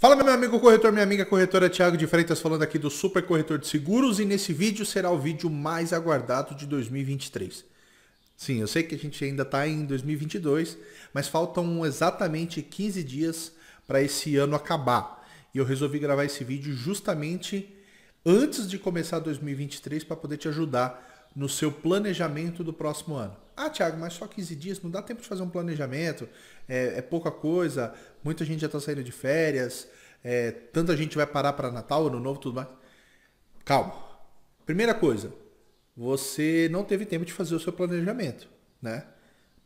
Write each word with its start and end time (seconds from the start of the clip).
Fala 0.00 0.16
meu 0.16 0.32
amigo 0.32 0.58
corretor, 0.58 0.90
minha 0.92 1.02
amiga 1.02 1.26
corretora 1.26 1.68
Thiago 1.68 1.94
de 1.94 2.06
Freitas 2.06 2.40
falando 2.40 2.62
aqui 2.62 2.78
do 2.78 2.88
Super 2.88 3.22
Corretor 3.22 3.58
de 3.58 3.66
Seguros 3.66 4.18
e 4.18 4.24
nesse 4.24 4.50
vídeo 4.50 4.86
será 4.86 5.10
o 5.10 5.18
vídeo 5.18 5.50
mais 5.50 5.92
aguardado 5.92 6.54
de 6.54 6.64
2023. 6.64 7.62
Sim, 8.34 8.62
eu 8.62 8.66
sei 8.66 8.82
que 8.82 8.94
a 8.94 8.98
gente 8.98 9.22
ainda 9.22 9.42
está 9.42 9.68
em 9.68 9.84
2022, 9.84 10.78
mas 11.12 11.28
faltam 11.28 11.84
exatamente 11.84 12.62
15 12.62 13.04
dias 13.04 13.52
para 13.86 14.00
esse 14.00 14.38
ano 14.38 14.56
acabar. 14.56 15.22
E 15.54 15.58
eu 15.58 15.66
resolvi 15.66 15.98
gravar 15.98 16.24
esse 16.24 16.42
vídeo 16.44 16.72
justamente 16.74 17.68
antes 18.24 18.66
de 18.70 18.78
começar 18.78 19.18
2023 19.18 20.02
para 20.02 20.16
poder 20.16 20.38
te 20.38 20.48
ajudar 20.48 21.09
no 21.34 21.48
seu 21.48 21.70
planejamento 21.70 22.64
do 22.64 22.72
próximo 22.72 23.14
ano. 23.14 23.36
Ah, 23.56 23.68
Thiago, 23.68 23.98
mas 23.98 24.14
só 24.14 24.26
15 24.26 24.56
dias, 24.56 24.82
não 24.82 24.90
dá 24.90 25.02
tempo 25.02 25.20
de 25.20 25.28
fazer 25.28 25.42
um 25.42 25.50
planejamento, 25.50 26.28
é, 26.68 26.98
é 26.98 27.02
pouca 27.02 27.30
coisa, 27.30 27.94
muita 28.24 28.44
gente 28.44 28.60
já 28.60 28.66
está 28.66 28.80
saindo 28.80 29.04
de 29.04 29.12
férias, 29.12 29.86
é, 30.24 30.50
tanta 30.50 30.96
gente 30.96 31.16
vai 31.16 31.26
parar 31.26 31.52
para 31.52 31.70
Natal, 31.70 32.06
Ano 32.06 32.20
Novo, 32.20 32.40
tudo 32.40 32.54
mais. 32.54 32.68
Calma. 33.64 33.94
Primeira 34.64 34.94
coisa, 34.94 35.32
você 35.96 36.68
não 36.70 36.84
teve 36.84 37.04
tempo 37.04 37.24
de 37.24 37.32
fazer 37.32 37.54
o 37.54 37.60
seu 37.60 37.72
planejamento, 37.72 38.48
né? 38.80 39.04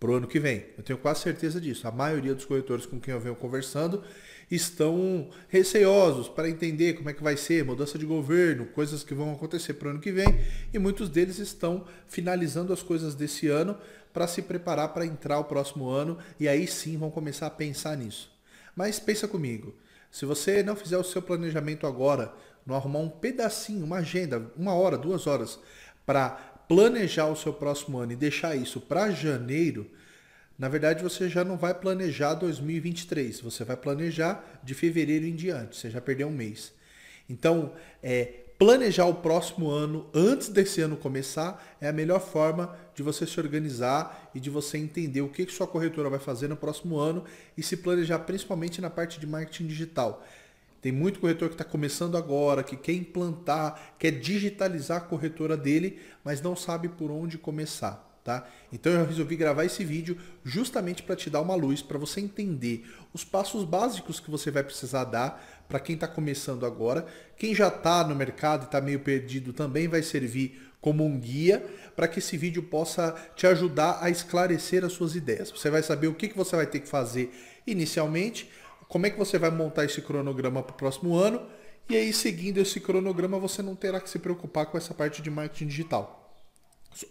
Para 0.00 0.10
o 0.10 0.14
ano 0.14 0.26
que 0.26 0.40
vem. 0.40 0.66
Eu 0.76 0.82
tenho 0.82 0.98
quase 0.98 1.20
certeza 1.20 1.60
disso. 1.60 1.86
A 1.86 1.90
maioria 1.90 2.34
dos 2.34 2.44
corretores 2.44 2.86
com 2.86 3.00
quem 3.00 3.14
eu 3.14 3.20
venho 3.20 3.36
conversando 3.36 4.02
estão 4.50 5.30
receosos 5.48 6.28
para 6.28 6.48
entender 6.48 6.94
como 6.94 7.10
é 7.10 7.12
que 7.12 7.22
vai 7.22 7.36
ser, 7.36 7.64
mudança 7.64 7.98
de 7.98 8.04
governo, 8.04 8.66
coisas 8.66 9.02
que 9.02 9.14
vão 9.14 9.32
acontecer 9.32 9.74
para 9.74 9.88
o 9.88 9.90
ano 9.92 10.00
que 10.00 10.12
vem, 10.12 10.40
e 10.72 10.78
muitos 10.78 11.08
deles 11.08 11.38
estão 11.38 11.84
finalizando 12.06 12.72
as 12.72 12.82
coisas 12.82 13.14
desse 13.14 13.48
ano 13.48 13.76
para 14.12 14.28
se 14.28 14.42
preparar 14.42 14.94
para 14.94 15.04
entrar 15.04 15.38
o 15.40 15.44
próximo 15.44 15.88
ano 15.88 16.18
e 16.38 16.46
aí 16.46 16.66
sim 16.66 16.96
vão 16.96 17.10
começar 17.10 17.48
a 17.48 17.50
pensar 17.50 17.96
nisso. 17.96 18.30
Mas 18.76 19.00
pensa 19.00 19.26
comigo, 19.26 19.74
se 20.10 20.24
você 20.24 20.62
não 20.62 20.76
fizer 20.76 20.96
o 20.96 21.04
seu 21.04 21.20
planejamento 21.20 21.86
agora, 21.86 22.32
não 22.64 22.76
arrumar 22.76 23.00
um 23.00 23.08
pedacinho, 23.08 23.84
uma 23.84 23.96
agenda, 23.96 24.50
uma 24.56 24.72
hora, 24.72 24.96
duas 24.96 25.26
horas, 25.26 25.58
para 26.06 26.30
planejar 26.68 27.26
o 27.26 27.36
seu 27.36 27.52
próximo 27.52 27.98
ano 27.98 28.12
e 28.12 28.16
deixar 28.16 28.56
isso 28.56 28.80
para 28.80 29.10
janeiro, 29.10 29.90
na 30.56 30.68
verdade, 30.68 31.02
você 31.02 31.28
já 31.28 31.44
não 31.44 31.56
vai 31.56 31.74
planejar 31.74 32.34
2023, 32.34 33.40
você 33.40 33.64
vai 33.64 33.76
planejar 33.76 34.60
de 34.62 34.72
fevereiro 34.72 35.26
em 35.26 35.34
diante, 35.34 35.76
você 35.76 35.90
já 35.90 36.00
perdeu 36.00 36.28
um 36.28 36.32
mês. 36.32 36.72
Então, 37.28 37.72
é, 38.00 38.44
planejar 38.56 39.06
o 39.06 39.14
próximo 39.14 39.68
ano 39.68 40.08
antes 40.14 40.48
desse 40.48 40.80
ano 40.80 40.96
começar 40.96 41.76
é 41.80 41.88
a 41.88 41.92
melhor 41.92 42.20
forma 42.20 42.76
de 42.94 43.02
você 43.02 43.26
se 43.26 43.40
organizar 43.40 44.30
e 44.32 44.38
de 44.38 44.48
você 44.48 44.78
entender 44.78 45.22
o 45.22 45.28
que, 45.28 45.44
que 45.44 45.52
sua 45.52 45.66
corretora 45.66 46.08
vai 46.08 46.20
fazer 46.20 46.46
no 46.46 46.56
próximo 46.56 46.98
ano 46.98 47.24
e 47.58 47.62
se 47.62 47.76
planejar 47.76 48.20
principalmente 48.20 48.80
na 48.80 48.90
parte 48.90 49.18
de 49.18 49.26
marketing 49.26 49.66
digital. 49.66 50.24
Tem 50.80 50.92
muito 50.92 51.18
corretor 51.18 51.48
que 51.48 51.54
está 51.54 51.64
começando 51.64 52.16
agora, 52.16 52.62
que 52.62 52.76
quer 52.76 52.92
implantar, 52.92 53.94
quer 53.98 54.12
digitalizar 54.12 54.98
a 54.98 55.04
corretora 55.04 55.56
dele, 55.56 55.98
mas 56.22 56.40
não 56.40 56.54
sabe 56.54 56.88
por 56.88 57.10
onde 57.10 57.38
começar 57.38 58.13
tá? 58.24 58.48
Então 58.72 58.90
eu 58.90 59.04
resolvi 59.04 59.36
gravar 59.36 59.66
esse 59.66 59.84
vídeo 59.84 60.16
justamente 60.42 61.02
para 61.02 61.14
te 61.14 61.28
dar 61.28 61.42
uma 61.42 61.54
luz, 61.54 61.82
para 61.82 61.98
você 61.98 62.20
entender 62.20 62.90
os 63.12 63.22
passos 63.22 63.64
básicos 63.64 64.18
que 64.18 64.30
você 64.30 64.50
vai 64.50 64.64
precisar 64.64 65.04
dar 65.04 65.64
para 65.68 65.78
quem 65.78 65.94
está 65.94 66.08
começando 66.08 66.64
agora. 66.64 67.06
Quem 67.36 67.54
já 67.54 67.68
está 67.68 68.02
no 68.02 68.14
mercado 68.14 68.62
e 68.62 68.64
está 68.64 68.80
meio 68.80 69.00
perdido 69.00 69.52
também 69.52 69.86
vai 69.86 70.02
servir 70.02 70.72
como 70.80 71.04
um 71.04 71.18
guia 71.18 71.64
para 71.94 72.08
que 72.08 72.18
esse 72.18 72.36
vídeo 72.36 72.62
possa 72.62 73.14
te 73.36 73.46
ajudar 73.46 73.98
a 74.00 74.08
esclarecer 74.08 74.84
as 74.84 74.92
suas 74.92 75.14
ideias. 75.14 75.50
Você 75.50 75.68
vai 75.68 75.82
saber 75.82 76.08
o 76.08 76.14
que, 76.14 76.28
que 76.28 76.36
você 76.36 76.56
vai 76.56 76.66
ter 76.66 76.80
que 76.80 76.88
fazer 76.88 77.30
inicialmente, 77.66 78.50
como 78.88 79.06
é 79.06 79.10
que 79.10 79.18
você 79.18 79.38
vai 79.38 79.50
montar 79.50 79.84
esse 79.84 80.00
cronograma 80.00 80.62
para 80.62 80.74
o 80.74 80.76
próximo 80.76 81.14
ano, 81.14 81.46
e 81.88 81.96
aí 81.96 82.12
seguindo 82.12 82.58
esse 82.58 82.80
cronograma 82.80 83.38
você 83.38 83.62
não 83.62 83.74
terá 83.74 84.00
que 84.00 84.08
se 84.08 84.18
preocupar 84.18 84.66
com 84.66 84.78
essa 84.78 84.94
parte 84.94 85.20
de 85.20 85.30
marketing 85.30 85.66
digital. 85.66 86.23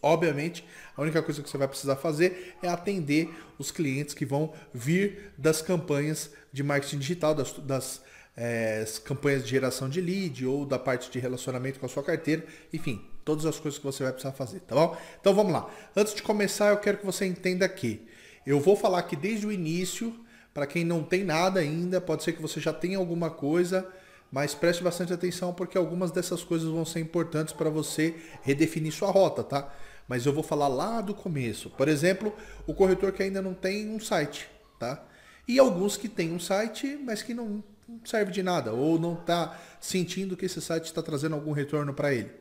Obviamente, 0.01 0.65
a 0.95 1.01
única 1.01 1.21
coisa 1.21 1.41
que 1.41 1.49
você 1.49 1.57
vai 1.57 1.67
precisar 1.67 1.95
fazer 1.95 2.55
é 2.61 2.67
atender 2.67 3.29
os 3.57 3.71
clientes 3.71 4.13
que 4.13 4.25
vão 4.25 4.53
vir 4.73 5.31
das 5.37 5.61
campanhas 5.61 6.31
de 6.51 6.63
marketing 6.63 6.99
digital, 6.99 7.33
das, 7.33 7.51
das 7.53 8.01
é, 8.37 8.85
campanhas 9.03 9.43
de 9.43 9.49
geração 9.49 9.89
de 9.89 10.01
lead 10.01 10.45
ou 10.45 10.65
da 10.65 10.79
parte 10.79 11.09
de 11.09 11.19
relacionamento 11.19 11.79
com 11.79 11.85
a 11.85 11.89
sua 11.89 12.03
carteira, 12.03 12.45
enfim, 12.71 13.03
todas 13.23 13.45
as 13.45 13.59
coisas 13.59 13.79
que 13.79 13.85
você 13.85 14.03
vai 14.03 14.11
precisar 14.11 14.33
fazer, 14.33 14.59
tá 14.61 14.75
bom? 14.75 14.97
Então 15.19 15.33
vamos 15.33 15.53
lá. 15.53 15.69
Antes 15.95 16.13
de 16.13 16.21
começar, 16.21 16.69
eu 16.69 16.77
quero 16.77 16.97
que 16.97 17.05
você 17.05 17.25
entenda 17.25 17.67
que 17.67 18.07
eu 18.45 18.59
vou 18.59 18.75
falar 18.75 18.99
aqui 18.99 19.15
desde 19.15 19.47
o 19.47 19.51
início, 19.51 20.13
para 20.53 20.67
quem 20.67 20.83
não 20.83 21.03
tem 21.03 21.23
nada 21.23 21.59
ainda, 21.59 21.99
pode 21.99 22.23
ser 22.23 22.33
que 22.33 22.41
você 22.41 22.59
já 22.59 22.73
tenha 22.73 22.97
alguma 22.97 23.29
coisa 23.29 23.87
mas 24.33 24.55
preste 24.55 24.83
bastante 24.83 25.13
atenção 25.13 25.53
porque 25.53 25.77
algumas 25.77 26.09
dessas 26.09 26.43
coisas 26.43 26.67
vão 26.67 26.83
ser 26.83 26.99
importantes 26.99 27.53
para 27.53 27.69
você 27.69 28.15
redefinir 28.41 28.91
sua 28.91 29.11
rota, 29.11 29.43
tá? 29.43 29.71
Mas 30.07 30.25
eu 30.25 30.33
vou 30.33 30.41
falar 30.41 30.67
lá 30.67 31.01
do 31.01 31.13
começo. 31.13 31.69
Por 31.69 31.87
exemplo, 31.87 32.33
o 32.65 32.73
corretor 32.73 33.11
que 33.11 33.21
ainda 33.21 33.43
não 33.43 33.53
tem 33.53 33.87
um 33.91 33.99
site, 33.99 34.49
tá? 34.79 35.05
E 35.47 35.59
alguns 35.59 35.97
que 35.97 36.09
têm 36.09 36.33
um 36.33 36.39
site, 36.39 36.99
mas 37.05 37.21
que 37.21 37.31
não 37.31 37.63
serve 38.03 38.31
de 38.31 38.41
nada 38.41 38.73
ou 38.73 38.97
não 38.97 39.13
está 39.13 39.55
sentindo 39.79 40.35
que 40.35 40.47
esse 40.47 40.59
site 40.59 40.85
está 40.85 41.03
trazendo 41.03 41.35
algum 41.35 41.51
retorno 41.51 41.93
para 41.93 42.11
ele. 42.11 42.31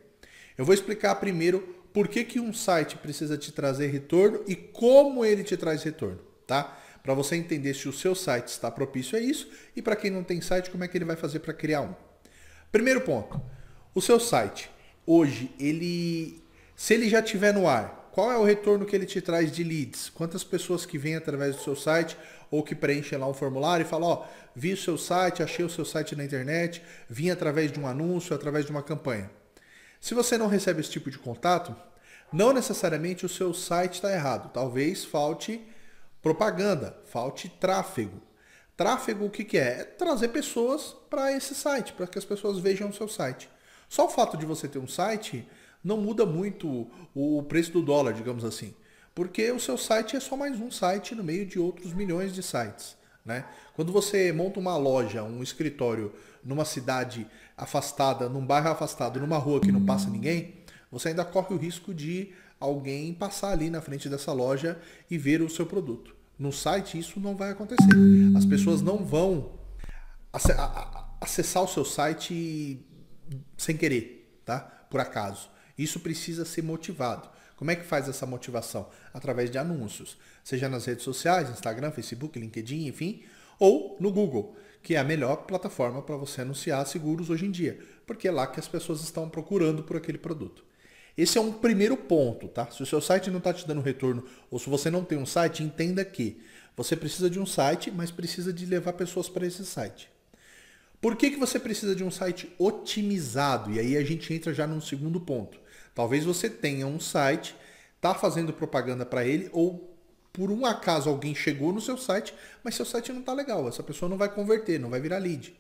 Eu 0.56 0.64
vou 0.64 0.72
explicar 0.72 1.16
primeiro 1.16 1.60
por 1.92 2.08
que, 2.08 2.24
que 2.24 2.40
um 2.40 2.54
site 2.54 2.96
precisa 2.96 3.36
te 3.36 3.52
trazer 3.52 3.88
retorno 3.88 4.42
e 4.46 4.56
como 4.56 5.26
ele 5.26 5.44
te 5.44 5.58
traz 5.58 5.82
retorno, 5.82 6.20
tá? 6.46 6.78
Para 7.02 7.14
você 7.14 7.36
entender 7.36 7.74
se 7.74 7.88
o 7.88 7.92
seu 7.92 8.14
site 8.14 8.48
está 8.48 8.70
propício 8.70 9.18
a 9.18 9.20
isso 9.20 9.50
e 9.74 9.82
para 9.82 9.96
quem 9.96 10.10
não 10.10 10.22
tem 10.22 10.40
site, 10.40 10.70
como 10.70 10.84
é 10.84 10.88
que 10.88 10.96
ele 10.96 11.04
vai 11.04 11.16
fazer 11.16 11.40
para 11.40 11.52
criar 11.52 11.82
um. 11.82 11.94
Primeiro 12.70 13.00
ponto, 13.00 13.40
o 13.94 14.00
seu 14.00 14.20
site, 14.20 14.70
hoje, 15.06 15.50
ele, 15.58 16.42
se 16.76 16.94
ele 16.94 17.08
já 17.08 17.20
estiver 17.20 17.52
no 17.52 17.68
ar, 17.68 18.08
qual 18.12 18.30
é 18.30 18.36
o 18.36 18.44
retorno 18.44 18.84
que 18.84 18.94
ele 18.94 19.06
te 19.06 19.20
traz 19.20 19.50
de 19.50 19.64
leads? 19.64 20.10
Quantas 20.10 20.44
pessoas 20.44 20.84
que 20.84 20.98
vêm 20.98 21.16
através 21.16 21.56
do 21.56 21.62
seu 21.62 21.74
site 21.74 22.16
ou 22.50 22.62
que 22.62 22.74
preenchem 22.74 23.18
lá 23.18 23.26
um 23.26 23.34
formulário 23.34 23.84
e 23.84 23.88
falam, 23.88 24.08
ó, 24.08 24.26
vi 24.54 24.74
o 24.74 24.76
seu 24.76 24.98
site, 24.98 25.42
achei 25.42 25.64
o 25.64 25.70
seu 25.70 25.84
site 25.84 26.14
na 26.14 26.22
internet, 26.22 26.82
vim 27.08 27.30
através 27.30 27.72
de 27.72 27.80
um 27.80 27.86
anúncio, 27.86 28.34
através 28.34 28.66
de 28.66 28.70
uma 28.70 28.82
campanha. 28.82 29.30
Se 29.98 30.14
você 30.14 30.36
não 30.36 30.46
recebe 30.46 30.80
esse 30.80 30.90
tipo 30.90 31.10
de 31.10 31.18
contato, 31.18 31.74
não 32.32 32.52
necessariamente 32.52 33.24
o 33.24 33.28
seu 33.28 33.54
site 33.54 33.94
está 33.94 34.12
errado. 34.12 34.50
Talvez 34.52 35.04
falte 35.04 35.60
propaganda, 36.22 36.96
falte 37.04 37.48
tráfego. 37.48 38.22
Tráfego 38.76 39.26
o 39.26 39.30
que, 39.30 39.44
que 39.44 39.58
é? 39.58 39.80
É 39.80 39.84
trazer 39.84 40.28
pessoas 40.28 40.96
para 41.10 41.32
esse 41.32 41.54
site, 41.54 41.92
para 41.92 42.06
que 42.06 42.18
as 42.18 42.24
pessoas 42.24 42.58
vejam 42.58 42.88
o 42.88 42.94
seu 42.94 43.08
site. 43.08 43.50
Só 43.88 44.06
o 44.06 44.08
fato 44.08 44.36
de 44.36 44.46
você 44.46 44.66
ter 44.66 44.78
um 44.78 44.88
site 44.88 45.46
não 45.84 45.98
muda 45.98 46.24
muito 46.24 46.88
o 47.14 47.42
preço 47.42 47.72
do 47.72 47.82
dólar, 47.82 48.14
digamos 48.14 48.44
assim. 48.44 48.74
Porque 49.14 49.50
o 49.50 49.60
seu 49.60 49.76
site 49.76 50.16
é 50.16 50.20
só 50.20 50.36
mais 50.36 50.58
um 50.58 50.70
site 50.70 51.14
no 51.14 51.22
meio 51.22 51.44
de 51.44 51.58
outros 51.58 51.92
milhões 51.92 52.32
de 52.32 52.42
sites. 52.42 52.96
Né? 53.24 53.44
Quando 53.74 53.92
você 53.92 54.32
monta 54.32 54.58
uma 54.58 54.76
loja, 54.76 55.22
um 55.22 55.42
escritório 55.42 56.12
numa 56.42 56.64
cidade 56.64 57.26
afastada, 57.56 58.28
num 58.28 58.44
bairro 58.44 58.70
afastado, 58.70 59.20
numa 59.20 59.38
rua 59.38 59.60
que 59.60 59.70
não 59.70 59.84
passa 59.84 60.08
ninguém, 60.08 60.54
você 60.90 61.08
ainda 61.08 61.24
corre 61.24 61.54
o 61.54 61.58
risco 61.58 61.94
de 61.94 62.32
alguém 62.62 63.12
passar 63.12 63.50
ali 63.50 63.68
na 63.68 63.80
frente 63.80 64.08
dessa 64.08 64.32
loja 64.32 64.80
e 65.10 65.18
ver 65.18 65.42
o 65.42 65.50
seu 65.50 65.66
produto. 65.66 66.14
No 66.38 66.52
site 66.52 66.98
isso 66.98 67.18
não 67.20 67.34
vai 67.36 67.50
acontecer. 67.50 67.90
As 68.36 68.44
pessoas 68.44 68.80
não 68.80 69.04
vão 69.04 69.52
acessar 71.20 71.62
o 71.62 71.68
seu 71.68 71.84
site 71.84 72.80
sem 73.56 73.76
querer, 73.76 74.40
tá? 74.44 74.60
Por 74.90 75.00
acaso. 75.00 75.50
Isso 75.76 76.00
precisa 76.00 76.44
ser 76.44 76.62
motivado. 76.62 77.28
Como 77.56 77.70
é 77.70 77.76
que 77.76 77.84
faz 77.84 78.08
essa 78.08 78.26
motivação? 78.26 78.88
Através 79.12 79.50
de 79.50 79.58
anúncios, 79.58 80.16
seja 80.42 80.68
nas 80.68 80.84
redes 80.84 81.04
sociais, 81.04 81.50
Instagram, 81.50 81.90
Facebook, 81.90 82.38
LinkedIn, 82.38 82.86
enfim, 82.86 83.22
ou 83.58 83.96
no 84.00 84.12
Google, 84.12 84.56
que 84.82 84.94
é 84.94 84.98
a 84.98 85.04
melhor 85.04 85.36
plataforma 85.46 86.02
para 86.02 86.16
você 86.16 86.42
anunciar 86.42 86.86
seguros 86.86 87.30
hoje 87.30 87.46
em 87.46 87.50
dia, 87.50 87.78
porque 88.06 88.26
é 88.26 88.32
lá 88.32 88.46
que 88.46 88.58
as 88.58 88.66
pessoas 88.66 89.00
estão 89.00 89.28
procurando 89.28 89.82
por 89.84 89.96
aquele 89.96 90.18
produto. 90.18 90.64
Esse 91.16 91.36
é 91.36 91.40
um 91.40 91.52
primeiro 91.52 91.96
ponto, 91.96 92.48
tá? 92.48 92.70
Se 92.70 92.82
o 92.82 92.86
seu 92.86 93.00
site 93.00 93.30
não 93.30 93.38
está 93.38 93.52
te 93.52 93.66
dando 93.66 93.82
retorno, 93.82 94.24
ou 94.50 94.58
se 94.58 94.70
você 94.70 94.90
não 94.90 95.04
tem 95.04 95.18
um 95.18 95.26
site, 95.26 95.62
entenda 95.62 96.04
que 96.04 96.40
você 96.74 96.96
precisa 96.96 97.28
de 97.28 97.38
um 97.38 97.44
site, 97.44 97.90
mas 97.90 98.10
precisa 98.10 98.52
de 98.52 98.64
levar 98.64 98.94
pessoas 98.94 99.28
para 99.28 99.46
esse 99.46 99.64
site. 99.64 100.10
Por 101.00 101.16
que, 101.16 101.32
que 101.32 101.36
você 101.36 101.58
precisa 101.58 101.94
de 101.94 102.02
um 102.02 102.10
site 102.10 102.50
otimizado? 102.58 103.72
E 103.72 103.78
aí 103.78 103.96
a 103.96 104.04
gente 104.04 104.32
entra 104.32 104.54
já 104.54 104.66
num 104.66 104.80
segundo 104.80 105.20
ponto. 105.20 105.58
Talvez 105.94 106.24
você 106.24 106.48
tenha 106.48 106.86
um 106.86 106.98
site, 106.98 107.54
está 107.96 108.14
fazendo 108.14 108.52
propaganda 108.52 109.04
para 109.04 109.24
ele, 109.24 109.50
ou 109.52 109.94
por 110.32 110.50
um 110.50 110.64
acaso 110.64 111.10
alguém 111.10 111.34
chegou 111.34 111.74
no 111.74 111.80
seu 111.80 111.98
site, 111.98 112.32
mas 112.64 112.74
seu 112.74 112.86
site 112.86 113.12
não 113.12 113.20
está 113.20 113.34
legal. 113.34 113.68
Essa 113.68 113.82
pessoa 113.82 114.08
não 114.08 114.16
vai 114.16 114.32
converter, 114.32 114.80
não 114.80 114.88
vai 114.88 115.00
virar 115.00 115.18
lead. 115.18 115.54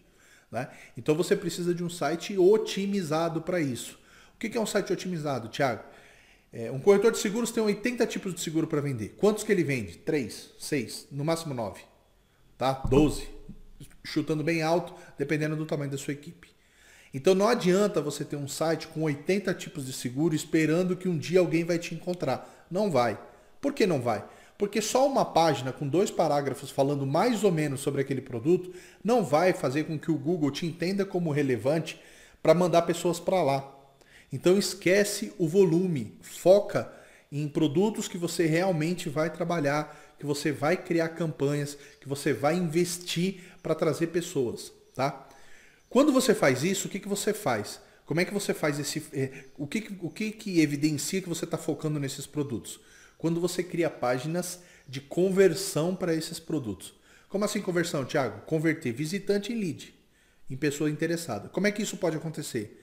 Né? 0.50 0.70
Então 0.96 1.14
você 1.14 1.36
precisa 1.36 1.74
de 1.74 1.84
um 1.84 1.90
site 1.90 2.38
otimizado 2.38 3.42
para 3.42 3.60
isso 3.60 4.00
que 4.48 4.58
é 4.58 4.60
um 4.60 4.66
site 4.66 4.92
otimizado, 4.92 5.48
Thiago? 5.48 5.82
É, 6.52 6.70
um 6.70 6.78
corretor 6.78 7.12
de 7.12 7.18
seguros 7.18 7.50
tem 7.50 7.62
80 7.62 8.06
tipos 8.06 8.34
de 8.34 8.40
seguro 8.40 8.66
para 8.66 8.80
vender. 8.80 9.14
Quantos 9.16 9.42
que 9.42 9.50
ele 9.50 9.64
vende? 9.64 9.96
3, 9.98 10.50
6, 10.58 11.08
no 11.10 11.24
máximo 11.24 11.54
9. 11.54 11.80
Tá? 12.58 12.72
12. 12.88 13.28
chutando 14.04 14.44
bem 14.44 14.62
alto, 14.62 14.92
dependendo 15.16 15.56
do 15.56 15.64
tamanho 15.64 15.90
da 15.90 15.96
sua 15.96 16.12
equipe. 16.12 16.52
Então 17.14 17.34
não 17.34 17.48
adianta 17.48 18.00
você 18.00 18.24
ter 18.24 18.36
um 18.36 18.48
site 18.48 18.86
com 18.88 19.02
80 19.02 19.52
tipos 19.54 19.86
de 19.86 19.92
seguro 19.92 20.34
esperando 20.34 20.96
que 20.96 21.08
um 21.08 21.18
dia 21.18 21.40
alguém 21.40 21.64
vai 21.64 21.78
te 21.78 21.94
encontrar. 21.94 22.66
Não 22.70 22.90
vai. 22.90 23.18
Por 23.60 23.72
que 23.72 23.86
não 23.86 24.00
vai? 24.00 24.24
Porque 24.56 24.80
só 24.80 25.06
uma 25.06 25.24
página 25.24 25.72
com 25.72 25.88
dois 25.88 26.10
parágrafos 26.10 26.70
falando 26.70 27.06
mais 27.06 27.44
ou 27.44 27.50
menos 27.50 27.80
sobre 27.80 28.00
aquele 28.00 28.20
produto 28.20 28.72
não 29.02 29.24
vai 29.24 29.52
fazer 29.52 29.84
com 29.84 29.98
que 29.98 30.10
o 30.10 30.18
Google 30.18 30.50
te 30.50 30.66
entenda 30.66 31.04
como 31.04 31.32
relevante 31.32 32.00
para 32.42 32.54
mandar 32.54 32.82
pessoas 32.82 33.18
para 33.18 33.42
lá. 33.42 33.81
Então 34.32 34.58
esquece 34.58 35.32
o 35.38 35.46
volume, 35.46 36.16
foca 36.22 36.90
em 37.30 37.46
produtos 37.46 38.08
que 38.08 38.16
você 38.16 38.46
realmente 38.46 39.08
vai 39.08 39.30
trabalhar, 39.30 40.14
que 40.18 40.24
você 40.24 40.50
vai 40.50 40.76
criar 40.76 41.10
campanhas, 41.10 41.76
que 42.00 42.08
você 42.08 42.32
vai 42.32 42.56
investir 42.56 43.42
para 43.62 43.74
trazer 43.74 44.08
pessoas, 44.08 44.72
tá? 44.94 45.28
Quando 45.88 46.12
você 46.12 46.34
faz 46.34 46.64
isso, 46.64 46.88
o 46.88 46.90
que, 46.90 46.98
que 46.98 47.08
você 47.08 47.34
faz? 47.34 47.80
Como 48.06 48.20
é 48.20 48.24
que 48.24 48.32
você 48.32 48.54
faz 48.54 48.78
esse. 48.78 49.04
É, 49.12 49.44
o 49.56 49.66
que, 49.66 49.96
o 50.00 50.10
que, 50.10 50.30
que 50.30 50.60
evidencia 50.60 51.20
que 51.20 51.28
você 51.28 51.44
está 51.44 51.58
focando 51.58 52.00
nesses 52.00 52.26
produtos? 52.26 52.80
Quando 53.18 53.40
você 53.40 53.62
cria 53.62 53.90
páginas 53.90 54.60
de 54.88 55.00
conversão 55.00 55.94
para 55.94 56.14
esses 56.14 56.40
produtos. 56.40 56.94
Como 57.28 57.44
assim 57.44 57.62
conversão, 57.62 58.04
Thiago? 58.04 58.40
Converter 58.42 58.92
visitante 58.92 59.52
em 59.52 59.56
lead, 59.58 59.94
em 60.50 60.56
pessoa 60.56 60.90
interessada. 60.90 61.48
Como 61.48 61.66
é 61.66 61.72
que 61.72 61.82
isso 61.82 61.96
pode 61.96 62.16
acontecer? 62.16 62.81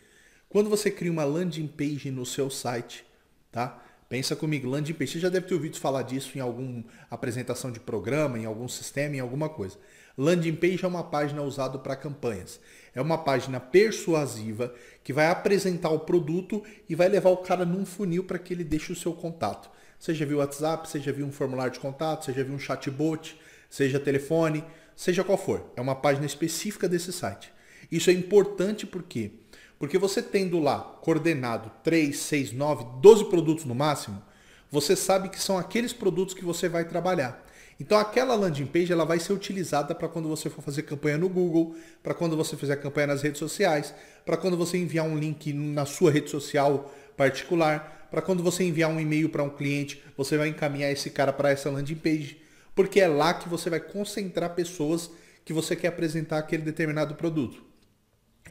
Quando 0.49 0.67
você 0.67 0.89
cria 0.89 1.11
uma 1.11 1.23
landing 1.23 1.67
page 1.67 2.09
no 2.09 2.25
seu 2.25 2.49
site, 2.49 3.05
tá? 3.51 3.79
Pensa 4.09 4.35
comigo, 4.35 4.67
landing 4.67 4.93
page, 4.93 5.11
você 5.11 5.19
já 5.19 5.29
deve 5.29 5.45
ter 5.45 5.53
ouvido 5.53 5.77
falar 5.77 6.01
disso 6.01 6.35
em 6.35 6.41
alguma 6.41 6.83
apresentação 7.07 7.71
de 7.71 7.79
programa, 7.79 8.39
em 8.39 8.45
algum 8.45 8.67
sistema, 8.67 9.15
em 9.15 9.19
alguma 9.19 9.47
coisa. 9.47 9.77
Landing 10.17 10.55
page 10.55 10.83
é 10.83 10.87
uma 10.87 11.03
página 11.03 11.43
usada 11.43 11.77
para 11.77 11.95
campanhas. 11.95 12.59
É 12.95 13.01
uma 13.01 13.19
página 13.19 13.59
persuasiva 13.59 14.73
que 15.03 15.13
vai 15.13 15.27
apresentar 15.27 15.91
o 15.91 15.99
produto 15.99 16.63
e 16.89 16.95
vai 16.95 17.07
levar 17.07 17.29
o 17.29 17.37
cara 17.37 17.63
num 17.63 17.85
funil 17.85 18.23
para 18.23 18.39
que 18.39 18.51
ele 18.51 18.63
deixe 18.63 18.91
o 18.91 18.95
seu 18.95 19.13
contato. 19.13 19.69
Seja 19.99 20.25
via 20.25 20.37
WhatsApp, 20.37 20.89
seja 20.89 21.13
via 21.13 21.25
um 21.25 21.31
formulário 21.31 21.73
de 21.73 21.79
contato, 21.79 22.25
seja 22.25 22.43
via 22.43 22.55
um 22.55 22.59
chatbot, 22.59 23.39
seja 23.69 23.99
telefone, 23.99 24.63
seja 24.95 25.23
qual 25.23 25.37
for. 25.37 25.71
É 25.75 25.81
uma 25.81 25.95
página 25.95 26.25
específica 26.25 26.89
desse 26.89 27.13
site. 27.13 27.53
Isso 27.91 28.09
é 28.09 28.13
importante 28.13 28.87
por 28.87 29.03
quê? 29.03 29.33
Porque 29.79 29.97
você 29.97 30.21
tendo 30.21 30.59
lá 30.59 30.79
coordenado 31.01 31.71
3, 31.83 32.15
6, 32.15 32.51
9, 32.51 32.85
12 33.01 33.25
produtos 33.29 33.63
no 33.63 33.73
máximo, 33.73 34.21
você 34.69 34.93
sabe 34.93 35.29
que 35.29 35.41
são 35.41 35.57
aqueles 35.57 35.93
produtos 35.93 36.35
que 36.35 36.43
você 36.43 36.67
vai 36.67 36.83
trabalhar. 36.83 37.45
Então 37.79 37.97
aquela 37.97 38.35
landing 38.35 38.65
page 38.65 38.91
ela 38.91 39.05
vai 39.05 39.19
ser 39.19 39.31
utilizada 39.31 39.95
para 39.95 40.09
quando 40.09 40.27
você 40.27 40.49
for 40.49 40.61
fazer 40.61 40.83
campanha 40.83 41.17
no 41.17 41.29
Google, 41.29 41.77
para 42.03 42.13
quando 42.13 42.35
você 42.35 42.57
fizer 42.57 42.75
campanha 42.75 43.07
nas 43.07 43.21
redes 43.21 43.39
sociais, 43.39 43.95
para 44.25 44.35
quando 44.35 44.57
você 44.57 44.77
enviar 44.77 45.05
um 45.05 45.17
link 45.17 45.53
na 45.53 45.85
sua 45.85 46.11
rede 46.11 46.29
social 46.29 46.93
particular, 47.15 48.07
para 48.11 48.21
quando 48.21 48.43
você 48.43 48.65
enviar 48.65 48.89
um 48.89 48.99
e-mail 48.99 49.29
para 49.29 49.43
um 49.43 49.49
cliente, 49.49 50.03
você 50.17 50.37
vai 50.37 50.49
encaminhar 50.49 50.91
esse 50.91 51.09
cara 51.09 51.31
para 51.31 51.51
essa 51.51 51.69
landing 51.69 51.95
page, 51.95 52.41
porque 52.75 52.99
é 52.99 53.07
lá 53.07 53.33
que 53.33 53.47
você 53.47 53.69
vai 53.69 53.79
concentrar 53.79 54.55
pessoas 54.55 55.09
que 55.45 55.53
você 55.53 55.73
quer 55.73 55.87
apresentar 55.87 56.37
aquele 56.37 56.63
determinado 56.63 57.15
produto. 57.15 57.68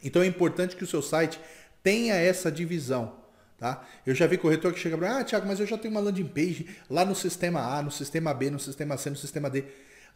Então 0.02 0.22
é 0.22 0.26
importante 0.26 0.76
que 0.76 0.84
o 0.84 0.86
seu 0.86 1.02
site 1.02 1.38
tenha 1.82 2.14
essa 2.14 2.50
divisão. 2.50 3.16
Tá? 3.58 3.84
Eu 4.06 4.14
já 4.14 4.26
vi 4.26 4.38
corretor 4.38 4.72
que 4.72 4.78
chega 4.78 4.96
para 4.96 5.18
ah, 5.18 5.24
Thiago, 5.24 5.46
mas 5.46 5.58
eu 5.58 5.66
já 5.66 5.76
tenho 5.76 5.92
uma 5.92 6.00
landing 6.00 6.28
page 6.28 6.68
lá 6.88 7.04
no 7.04 7.14
sistema 7.14 7.60
A, 7.60 7.82
no 7.82 7.90
sistema 7.90 8.32
B, 8.32 8.50
no 8.50 8.60
sistema 8.60 8.96
C, 8.96 9.10
no 9.10 9.16
sistema 9.16 9.50
D. 9.50 9.64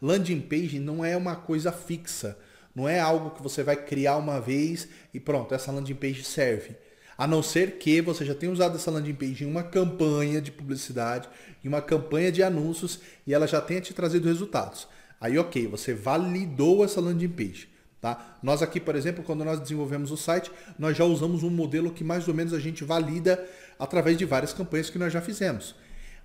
Landing 0.01 0.39
page 0.41 0.79
não 0.79 1.03
é 1.03 1.17
uma 1.17 1.35
coisa 1.35 1.71
fixa. 1.71 2.37
Não 2.73 2.87
é 2.87 2.99
algo 2.99 3.31
que 3.31 3.43
você 3.43 3.61
vai 3.61 3.75
criar 3.75 4.17
uma 4.17 4.39
vez 4.39 4.87
e 5.13 5.19
pronto, 5.19 5.53
essa 5.53 5.71
landing 5.71 5.95
page 5.95 6.23
serve. 6.23 6.75
A 7.17 7.27
não 7.27 7.43
ser 7.43 7.77
que 7.77 8.01
você 8.01 8.25
já 8.25 8.33
tenha 8.33 8.51
usado 8.51 8.75
essa 8.75 8.89
landing 8.89 9.13
page 9.13 9.43
em 9.43 9.47
uma 9.47 9.61
campanha 9.61 10.41
de 10.41 10.51
publicidade, 10.51 11.29
em 11.63 11.67
uma 11.67 11.81
campanha 11.81 12.31
de 12.31 12.41
anúncios 12.41 12.99
e 13.27 13.33
ela 13.33 13.45
já 13.45 13.61
tenha 13.61 13.81
te 13.81 13.93
trazido 13.93 14.27
resultados. 14.27 14.87
Aí, 15.21 15.37
ok, 15.37 15.67
você 15.67 15.93
validou 15.93 16.83
essa 16.83 16.99
landing 16.99 17.29
page. 17.29 17.72
Tá? 18.03 18.35
Nós 18.43 18.61
aqui, 18.61 18.81
por 18.81 18.97
exemplo, 18.97 19.23
quando 19.23 19.45
nós 19.45 19.61
desenvolvemos 19.61 20.11
o 20.11 20.17
site, 20.17 20.51
nós 20.77 20.97
já 20.97 21.05
usamos 21.05 21.41
um 21.41 21.49
modelo 21.49 21.89
que 21.89 22.03
mais 22.03 22.27
ou 22.27 22.33
menos 22.33 22.53
a 22.53 22.59
gente 22.59 22.83
valida 22.83 23.41
através 23.79 24.17
de 24.17 24.25
várias 24.25 24.51
campanhas 24.51 24.89
que 24.89 24.99
nós 24.99 25.13
já 25.13 25.21
fizemos. 25.21 25.73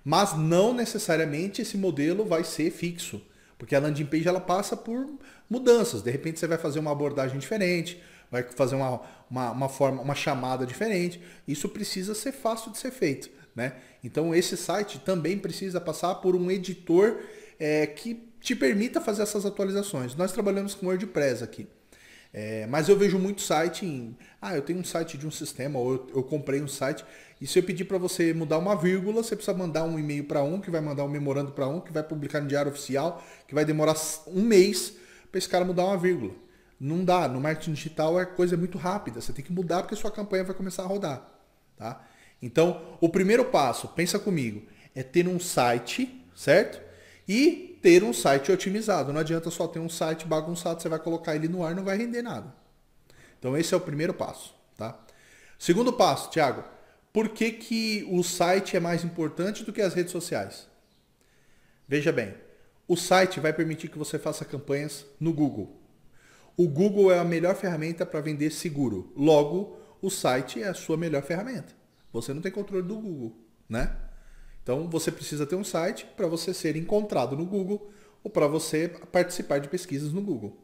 Mas 0.03 0.37
não 0.37 0.73
necessariamente 0.73 1.61
esse 1.61 1.77
modelo 1.77 2.25
vai 2.25 2.43
ser 2.43 2.69
fixo, 2.69 3.21
porque 3.57 3.73
a 3.77 3.79
landing 3.79 4.07
page 4.07 4.27
ela 4.27 4.41
passa 4.41 4.75
por 4.75 5.09
mudanças. 5.49 6.01
De 6.01 6.11
repente 6.11 6.37
você 6.37 6.47
vai 6.47 6.57
fazer 6.57 6.79
uma 6.79 6.91
abordagem 6.91 7.39
diferente, 7.39 8.03
vai 8.29 8.43
fazer 8.43 8.75
uma, 8.75 8.99
uma, 9.31 9.51
uma 9.51 9.69
forma, 9.69 10.01
uma 10.01 10.15
chamada 10.15 10.65
diferente. 10.65 11.21
Isso 11.47 11.69
precisa 11.69 12.13
ser 12.13 12.33
fácil 12.33 12.73
de 12.73 12.77
ser 12.77 12.91
feito. 12.91 13.29
Né? 13.55 13.75
Então 14.03 14.35
esse 14.35 14.57
site 14.57 14.99
também 14.99 15.39
precisa 15.39 15.79
passar 15.79 16.15
por 16.15 16.35
um 16.35 16.51
editor 16.51 17.21
é, 17.57 17.87
que 17.87 18.28
te 18.39 18.55
permita 18.55 19.01
fazer 19.01 19.23
essas 19.23 19.45
atualizações. 19.45 20.15
Nós 20.15 20.31
trabalhamos 20.31 20.73
com 20.73 20.87
WordPress 20.87 21.43
aqui. 21.43 21.67
É, 22.31 22.67
mas 22.67 22.87
eu 22.87 22.95
vejo 22.95 23.17
muito 23.17 23.41
site 23.41 23.85
em. 23.85 24.15
Ah, 24.39 24.55
eu 24.55 24.61
tenho 24.61 24.79
um 24.79 24.83
site 24.83 25.17
de 25.17 25.25
um 25.25 25.31
sistema, 25.31 25.79
ou 25.79 25.93
eu, 25.93 26.07
eu 26.17 26.23
comprei 26.23 26.61
um 26.61 26.67
site. 26.67 27.03
E 27.41 27.47
se 27.47 27.57
eu 27.57 27.63
pedir 27.63 27.85
para 27.85 27.97
você 27.97 28.33
mudar 28.33 28.57
uma 28.57 28.75
vírgula, 28.75 29.23
você 29.23 29.35
precisa 29.35 29.57
mandar 29.57 29.83
um 29.83 29.97
e-mail 29.97 30.25
para 30.25 30.43
um, 30.43 30.59
que 30.61 30.69
vai 30.69 30.81
mandar 30.81 31.03
um 31.05 31.07
memorando 31.07 31.51
para 31.51 31.67
um, 31.67 31.79
que 31.79 31.91
vai 31.91 32.03
publicar 32.03 32.39
no 32.41 32.47
diário 32.47 32.71
oficial, 32.71 33.23
que 33.47 33.55
vai 33.55 33.65
demorar 33.65 33.95
um 34.27 34.41
mês 34.41 34.93
para 35.31 35.37
esse 35.39 35.49
cara 35.49 35.65
mudar 35.65 35.85
uma 35.85 35.97
vírgula. 35.97 36.33
Não 36.79 37.03
dá. 37.03 37.27
No 37.27 37.41
marketing 37.41 37.73
digital 37.73 38.17
a 38.17 38.25
coisa 38.25 38.55
é 38.55 38.57
muito 38.57 38.77
rápida. 38.77 39.21
Você 39.21 39.33
tem 39.33 39.43
que 39.43 39.51
mudar 39.51 39.81
porque 39.81 39.95
sua 39.95 40.11
campanha 40.11 40.43
vai 40.43 40.55
começar 40.55 40.83
a 40.83 40.87
rodar. 40.87 41.27
Tá? 41.77 42.05
Então, 42.41 42.97
o 43.01 43.09
primeiro 43.09 43.45
passo, 43.45 43.87
pensa 43.89 44.19
comigo, 44.19 44.63
é 44.93 45.01
ter 45.01 45.27
um 45.27 45.39
site, 45.39 46.25
certo? 46.35 46.81
E 47.27 47.68
ter 47.81 48.03
um 48.03 48.13
site 48.13 48.51
otimizado. 48.51 49.13
Não 49.13 49.19
adianta 49.19 49.49
só 49.49 49.67
ter 49.67 49.79
um 49.79 49.89
site 49.89 50.25
bagunçado, 50.25 50.81
você 50.81 50.89
vai 50.89 50.99
colocar 50.99 51.35
ele 51.35 51.47
no 51.47 51.63
ar 51.63 51.75
não 51.75 51.83
vai 51.83 51.97
render 51.97 52.21
nada. 52.21 52.53
Então 53.37 53.57
esse 53.57 53.73
é 53.73 53.77
o 53.77 53.81
primeiro 53.81 54.13
passo, 54.13 54.53
tá? 54.77 54.99
Segundo 55.57 55.93
passo, 55.93 56.29
Thiago, 56.29 56.63
por 57.11 57.29
que, 57.29 57.51
que 57.51 58.07
o 58.09 58.23
site 58.23 58.77
é 58.77 58.79
mais 58.79 59.03
importante 59.03 59.63
do 59.63 59.73
que 59.73 59.81
as 59.81 59.93
redes 59.93 60.11
sociais? 60.11 60.67
Veja 61.87 62.11
bem, 62.11 62.35
o 62.87 62.95
site 62.95 63.39
vai 63.39 63.51
permitir 63.51 63.89
que 63.89 63.97
você 63.97 64.19
faça 64.19 64.45
campanhas 64.45 65.05
no 65.19 65.33
Google. 65.33 65.79
O 66.55 66.67
Google 66.67 67.11
é 67.11 67.19
a 67.19 67.23
melhor 67.23 67.55
ferramenta 67.55 68.05
para 68.05 68.21
vender 68.21 68.51
seguro. 68.51 69.13
Logo, 69.15 69.77
o 70.01 70.09
site 70.09 70.61
é 70.61 70.67
a 70.67 70.73
sua 70.73 70.97
melhor 70.97 71.23
ferramenta. 71.23 71.73
Você 72.11 72.33
não 72.33 72.41
tem 72.41 72.51
controle 72.51 72.85
do 72.85 72.95
Google, 72.95 73.37
né? 73.67 73.95
Então 74.63 74.89
você 74.89 75.11
precisa 75.11 75.45
ter 75.45 75.55
um 75.55 75.63
site 75.63 76.05
para 76.15 76.27
você 76.27 76.53
ser 76.53 76.75
encontrado 76.75 77.35
no 77.35 77.45
Google 77.45 77.91
ou 78.23 78.29
para 78.29 78.47
você 78.47 78.87
participar 79.11 79.59
de 79.59 79.69
pesquisas 79.69 80.11
no 80.11 80.21
Google. 80.21 80.57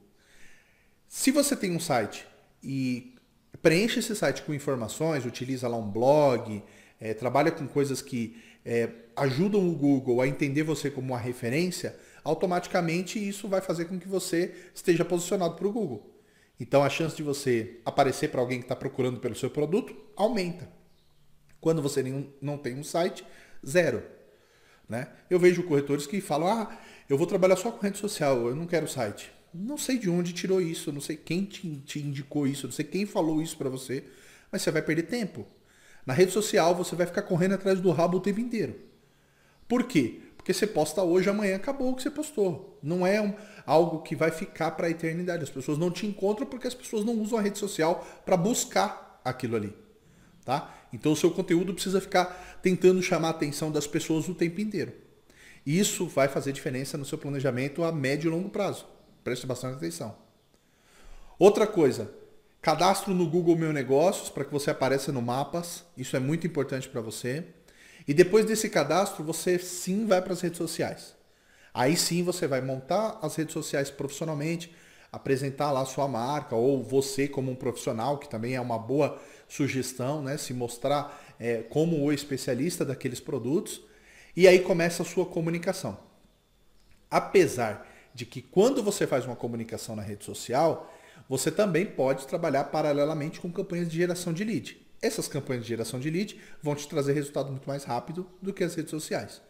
Se 1.08 1.32
você 1.32 1.56
tem 1.56 1.72
um 1.72 1.80
site 1.80 2.28
e 2.62 3.16
preenche 3.62 4.00
esse 4.00 4.16
site 4.16 4.42
com 4.44 4.54
informações, 4.54 5.26
utiliza 5.26 5.68
lá 5.68 5.78
um 5.78 5.90
blog, 5.90 6.62
é, 7.00 7.14
trabalha 7.14 7.52
com 7.52 7.68
coisas 7.68 8.02
que 8.02 8.42
é, 8.66 8.90
ajudam 9.16 9.68
o 9.68 9.76
Google 9.76 10.22
a 10.22 10.28
entender 10.28 10.64
você 10.64 10.90
como 10.90 11.14
uma 11.14 11.20
referência, 11.20 11.96
automaticamente 12.24 13.18
isso 13.18 13.48
vai 13.48 13.62
fazer 13.62 13.86
com 13.86 14.00
que 14.00 14.08
você 14.08 14.54
esteja 14.74 15.06
posicionado 15.06 15.56
para 15.56 15.68
o 15.68 15.72
Google. 15.72 16.12
Então 16.60 16.84
a 16.84 16.90
chance 16.90 17.16
de 17.16 17.24
você 17.24 17.80
aparecer 17.86 18.30
para 18.30 18.42
alguém 18.42 18.60
que 18.60 18.66
está 18.66 18.76
procurando 18.76 19.20
pelo 19.20 19.36
seu 19.36 19.50
produto 19.50 19.96
aumenta. 20.16 20.70
Quando 21.62 21.82
você 21.82 22.04
não 22.42 22.58
tem 22.58 22.76
um 22.78 22.84
site, 22.84 23.26
Zero. 23.66 24.04
Né? 24.88 25.08
Eu 25.30 25.40
vejo 25.40 25.64
corretores 25.64 26.06
que 26.08 26.22
falam, 26.22 26.48
ah, 26.48 26.78
eu 27.10 27.18
vou 27.18 27.28
trabalhar 27.28 27.56
só 27.56 27.72
com 27.72 27.82
rede 27.82 27.98
social, 27.98 28.48
eu 28.48 28.56
não 28.56 28.66
quero 28.66 28.88
site. 28.88 29.32
Não 29.54 29.78
sei 29.78 29.98
de 29.98 30.10
onde 30.10 30.34
tirou 30.34 30.62
isso, 30.62 30.92
não 30.92 31.02
sei 31.02 31.16
quem 31.16 31.46
te, 31.46 31.78
te 31.80 32.00
indicou 32.00 32.46
isso, 32.46 32.68
não 32.68 32.74
sei 32.74 32.86
quem 32.86 33.06
falou 33.06 33.42
isso 33.42 33.58
para 33.58 33.70
você, 33.70 34.04
mas 34.52 34.62
você 34.62 34.72
vai 34.72 34.82
perder 34.82 35.04
tempo. 35.04 35.46
Na 36.06 36.14
rede 36.14 36.32
social 36.32 36.76
você 36.76 36.96
vai 36.96 37.06
ficar 37.06 37.22
correndo 37.24 37.56
atrás 37.56 37.80
do 37.80 37.92
rabo 37.92 38.18
o 38.18 38.22
tempo 38.22 38.40
inteiro. 38.40 38.76
Por 39.68 39.84
quê? 39.84 40.22
Porque 40.36 40.54
você 40.54 40.68
posta 40.68 41.02
hoje, 41.02 41.30
amanhã 41.30 41.56
acabou 41.56 41.92
o 41.92 41.96
que 41.96 42.04
você 42.04 42.12
postou. 42.12 42.78
Não 42.84 43.08
é 43.08 43.20
um, 43.20 43.34
algo 43.66 44.04
que 44.04 44.16
vai 44.16 44.30
ficar 44.30 44.72
para 44.72 44.86
a 44.86 44.92
eternidade. 44.92 45.44
As 45.44 45.50
pessoas 45.50 45.78
não 45.78 45.90
te 45.90 46.06
encontram 46.06 46.46
porque 46.46 46.68
as 46.68 46.76
pessoas 46.76 47.04
não 47.04 47.20
usam 47.20 47.40
a 47.40 47.42
rede 47.42 47.58
social 47.58 48.06
para 48.24 48.38
buscar 48.38 49.20
aquilo 49.26 49.56
ali. 49.56 49.74
Tá? 50.46 50.74
Então 50.94 51.12
o 51.12 51.16
seu 51.16 51.32
conteúdo 51.32 51.74
precisa 51.74 52.00
ficar 52.00 52.60
tentando 52.62 53.02
chamar 53.02 53.30
a 53.30 53.32
atenção 53.32 53.72
das 53.72 53.88
pessoas 53.88 54.30
o 54.30 54.36
tempo 54.36 54.62
inteiro. 54.62 54.94
Isso 55.66 56.06
vai 56.06 56.28
fazer 56.28 56.54
diferença 56.54 56.98
no 56.98 57.04
seu 57.04 57.18
planejamento 57.18 57.84
a 57.84 57.92
médio 57.92 58.30
e 58.30 58.32
longo 58.32 58.50
prazo. 58.50 58.86
Preste 59.24 59.48
bastante 59.48 59.78
atenção. 59.78 60.16
Outra 61.40 61.66
coisa, 61.66 62.12
cadastro 62.62 63.14
no 63.14 63.28
Google 63.28 63.56
Meu 63.56 63.74
Negócios 63.74 64.30
para 64.30 64.46
que 64.46 64.52
você 64.52 64.70
apareça 64.70 65.12
no 65.12 65.22
mapas. 65.22 65.84
Isso 65.98 66.16
é 66.16 66.20
muito 66.20 66.46
importante 66.46 66.88
para 66.88 67.02
você. 67.02 67.44
E 68.08 68.14
depois 68.14 68.46
desse 68.46 68.70
cadastro, 68.70 69.24
você 69.24 69.58
sim 69.58 70.06
vai 70.06 70.22
para 70.22 70.34
as 70.34 70.42
redes 70.42 70.60
sociais. 70.60 71.16
Aí 71.74 71.98
sim 71.98 72.24
você 72.24 72.48
vai 72.48 72.62
montar 72.62 73.18
as 73.22 73.36
redes 73.36 73.54
sociais 73.54 73.90
profissionalmente, 73.90 74.74
apresentar 75.16 75.72
lá 75.72 75.86
sua 75.86 76.08
marca 76.08 76.56
ou 76.56 76.84
você 76.84 77.28
como 77.28 77.50
um 77.50 77.56
profissional, 77.56 78.18
que 78.18 78.30
também 78.30 78.56
é 78.56 78.62
uma 78.62 78.78
boa 78.78 79.18
sugestão, 79.48 80.22
né? 80.22 80.38
Se 80.38 80.54
mostrar 80.54 81.36
é, 81.40 81.64
como 81.64 82.04
o 82.04 82.12
especialista 82.12 82.84
daqueles 82.84 83.20
produtos. 83.20 83.82
E 84.36 84.48
aí 84.48 84.60
começa 84.60 85.04
a 85.04 85.06
sua 85.06 85.26
comunicação. 85.26 85.98
Apesar 87.10 87.88
de 88.14 88.26
que 88.26 88.42
quando 88.42 88.84
você 88.84 89.08
faz 89.08 89.26
uma 89.26 89.36
comunicação 89.36 89.96
na 89.96 90.02
rede 90.02 90.26
social, 90.26 90.94
você 91.30 91.50
também 91.50 91.86
pode 91.86 92.28
trabalhar 92.28 92.66
paralelamente 92.66 93.40
com 93.40 93.52
campanhas 93.52 93.90
de 93.90 93.96
geração 93.96 94.34
de 94.34 94.44
lead. 94.44 94.78
Essas 95.02 95.28
campanhas 95.28 95.64
de 95.64 95.70
geração 95.70 96.00
de 96.00 96.10
lead 96.10 96.40
vão 96.62 96.76
te 96.76 96.88
trazer 96.88 97.14
resultado 97.14 97.52
muito 97.52 97.68
mais 97.68 97.84
rápido 97.84 98.30
do 98.42 98.54
que 98.54 98.64
as 98.64 98.76
redes 98.76 98.92
sociais. 98.92 99.42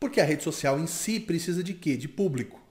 Porque 0.00 0.20
a 0.20 0.24
rede 0.24 0.42
social 0.42 0.78
em 0.78 0.86
si 0.86 1.20
precisa 1.20 1.62
de 1.62 1.74
quê? 1.74 1.96
De 1.96 2.08
público. 2.08 2.61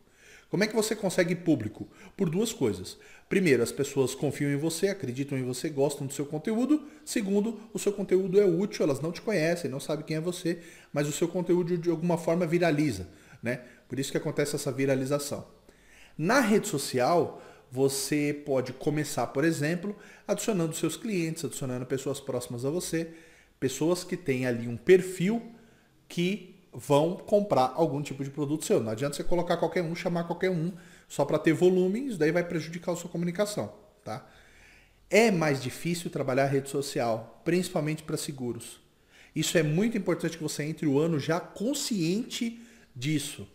Como 0.52 0.66
é 0.66 0.68
que 0.68 0.76
você 0.76 0.94
consegue 0.94 1.34
público? 1.34 1.88
Por 2.18 2.30
duas 2.30 2.52
coisas. 2.52 2.98
Primeiro, 3.30 3.64
as 3.64 3.72
pessoas 3.72 4.14
confiam 4.14 4.52
em 4.52 4.58
você, 4.58 4.90
acreditam 4.90 5.38
em 5.38 5.44
você, 5.44 5.70
gostam 5.70 6.06
do 6.06 6.12
seu 6.12 6.26
conteúdo. 6.26 6.84
Segundo, 7.06 7.58
o 7.74 7.80
seu 7.80 7.94
conteúdo 7.94 8.38
é 8.38 8.44
útil, 8.44 8.84
elas 8.84 9.00
não 9.00 9.14
te 9.14 9.22
conhecem, 9.22 9.72
não 9.72 9.80
sabem 9.80 10.06
quem 10.06 10.18
é 10.18 10.20
você, 10.20 10.60
mas 10.92 11.08
o 11.08 11.12
seu 11.14 11.30
conteúdo 11.30 11.78
de 11.78 11.90
alguma 11.90 12.18
forma 12.18 12.46
viraliza. 12.46 13.08
Né? 13.42 13.62
Por 13.88 13.98
isso 13.98 14.12
que 14.12 14.18
acontece 14.18 14.58
essa 14.58 14.74
viralização. 14.74 15.48
Na 16.18 16.42
rede 16.42 16.68
social, 16.68 17.42
você 17.72 18.38
pode 18.46 18.74
começar, 18.74 19.28
por 19.28 19.46
exemplo, 19.46 19.96
adicionando 20.28 20.76
seus 20.76 20.98
clientes, 20.98 21.46
adicionando 21.46 21.86
pessoas 21.86 22.20
próximas 22.20 22.66
a 22.66 22.70
você, 22.70 23.12
pessoas 23.58 24.04
que 24.04 24.18
têm 24.18 24.46
ali 24.46 24.68
um 24.68 24.76
perfil 24.76 25.42
que 26.10 26.51
vão 26.74 27.16
comprar 27.16 27.74
algum 27.76 28.02
tipo 28.02 28.24
de 28.24 28.30
produto 28.30 28.66
seu. 28.66 28.82
Não 28.82 28.92
adianta 28.92 29.16
você 29.16 29.24
colocar 29.24 29.58
qualquer 29.58 29.84
um, 29.84 29.96
chamar 29.96 30.24
qualquer 30.24 30.50
um, 30.50 30.72
só 31.08 31.26
para 31.26 31.38
ter 31.38 31.54
volume, 31.54 32.08
isso 32.08 32.18
daí 32.18 32.32
vai 32.32 32.44
prejudicar 32.44 32.94
a 32.94 32.96
sua 32.96 33.10
comunicação, 33.10 33.74
tá? 34.04 34.26
É 35.10 35.30
mais 35.30 35.62
difícil 35.62 36.10
trabalhar 36.10 36.46
rede 36.46 36.70
social, 36.70 37.42
principalmente 37.44 38.04
para 38.04 38.16
seguros. 38.16 38.80
Isso 39.36 39.58
é 39.58 39.64
muito 39.64 39.98
importante 39.98 40.38
que 40.38 40.44
você 40.44 40.64
entre 40.64 40.88
o 40.88 41.00
ano 41.00 41.20
já 41.20 41.40
consciente 41.40 42.62
disso. 42.96 43.48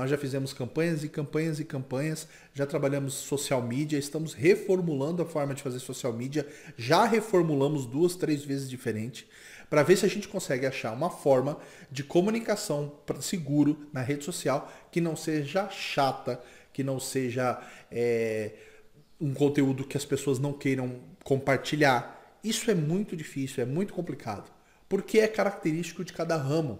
Nós 0.00 0.08
já 0.08 0.16
fizemos 0.16 0.54
campanhas 0.54 1.04
e 1.04 1.10
campanhas 1.10 1.60
e 1.60 1.64
campanhas, 1.64 2.26
já 2.54 2.64
trabalhamos 2.64 3.12
social 3.12 3.60
media, 3.60 3.98
estamos 3.98 4.32
reformulando 4.32 5.20
a 5.20 5.26
forma 5.26 5.52
de 5.52 5.62
fazer 5.62 5.78
social 5.78 6.10
media, 6.10 6.48
já 6.74 7.04
reformulamos 7.04 7.84
duas, 7.84 8.16
três 8.16 8.42
vezes 8.42 8.70
diferente, 8.70 9.28
para 9.68 9.82
ver 9.82 9.98
se 9.98 10.06
a 10.06 10.08
gente 10.08 10.26
consegue 10.26 10.64
achar 10.64 10.94
uma 10.94 11.10
forma 11.10 11.58
de 11.90 12.02
comunicação 12.02 12.94
seguro 13.20 13.90
na 13.92 14.00
rede 14.00 14.24
social 14.24 14.72
que 14.90 15.02
não 15.02 15.14
seja 15.14 15.68
chata, 15.68 16.40
que 16.72 16.82
não 16.82 16.98
seja 16.98 17.60
é, 17.92 18.52
um 19.20 19.34
conteúdo 19.34 19.86
que 19.86 19.98
as 19.98 20.04
pessoas 20.06 20.38
não 20.38 20.54
queiram 20.54 20.98
compartilhar. 21.22 22.38
Isso 22.42 22.70
é 22.70 22.74
muito 22.74 23.14
difícil, 23.14 23.62
é 23.62 23.66
muito 23.66 23.92
complicado, 23.92 24.50
porque 24.88 25.18
é 25.18 25.28
característico 25.28 26.02
de 26.02 26.14
cada 26.14 26.38
ramo. 26.38 26.78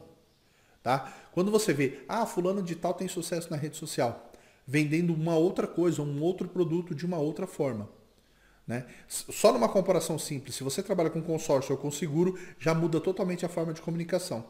Tá? 0.83 1.13
Quando 1.33 1.51
você 1.51 1.73
vê, 1.73 2.01
ah, 2.09 2.27
fulano 2.27 2.63
de 2.63 2.75
tal 2.75 2.95
tem 2.95 3.09
sucesso 3.09 3.51
na 3.51 3.57
rede 3.57 3.77
social, 3.77 4.31
vendendo 4.67 5.15
uma 5.15 5.37
outra 5.37 5.67
coisa, 5.67 6.03
um 6.03 6.23
outro 6.23 6.49
produto 6.49 6.95
de 6.95 7.07
uma 7.07 7.19
outra 7.19 7.47
forma. 7.47 7.89
Né? 8.67 8.87
Só 9.09 9.53
numa 9.53 9.69
comparação 9.69 10.19
simples, 10.19 10.55
se 10.55 10.63
você 10.63 10.83
trabalha 10.83 11.11
com 11.11 11.21
consórcio 11.21 11.73
ou 11.73 11.79
com 11.79 11.91
seguro, 11.91 12.39
já 12.59 12.73
muda 12.75 13.01
totalmente 13.01 13.45
a 13.45 13.49
forma 13.49 13.73
de 13.73 13.81
comunicação. 13.81 14.45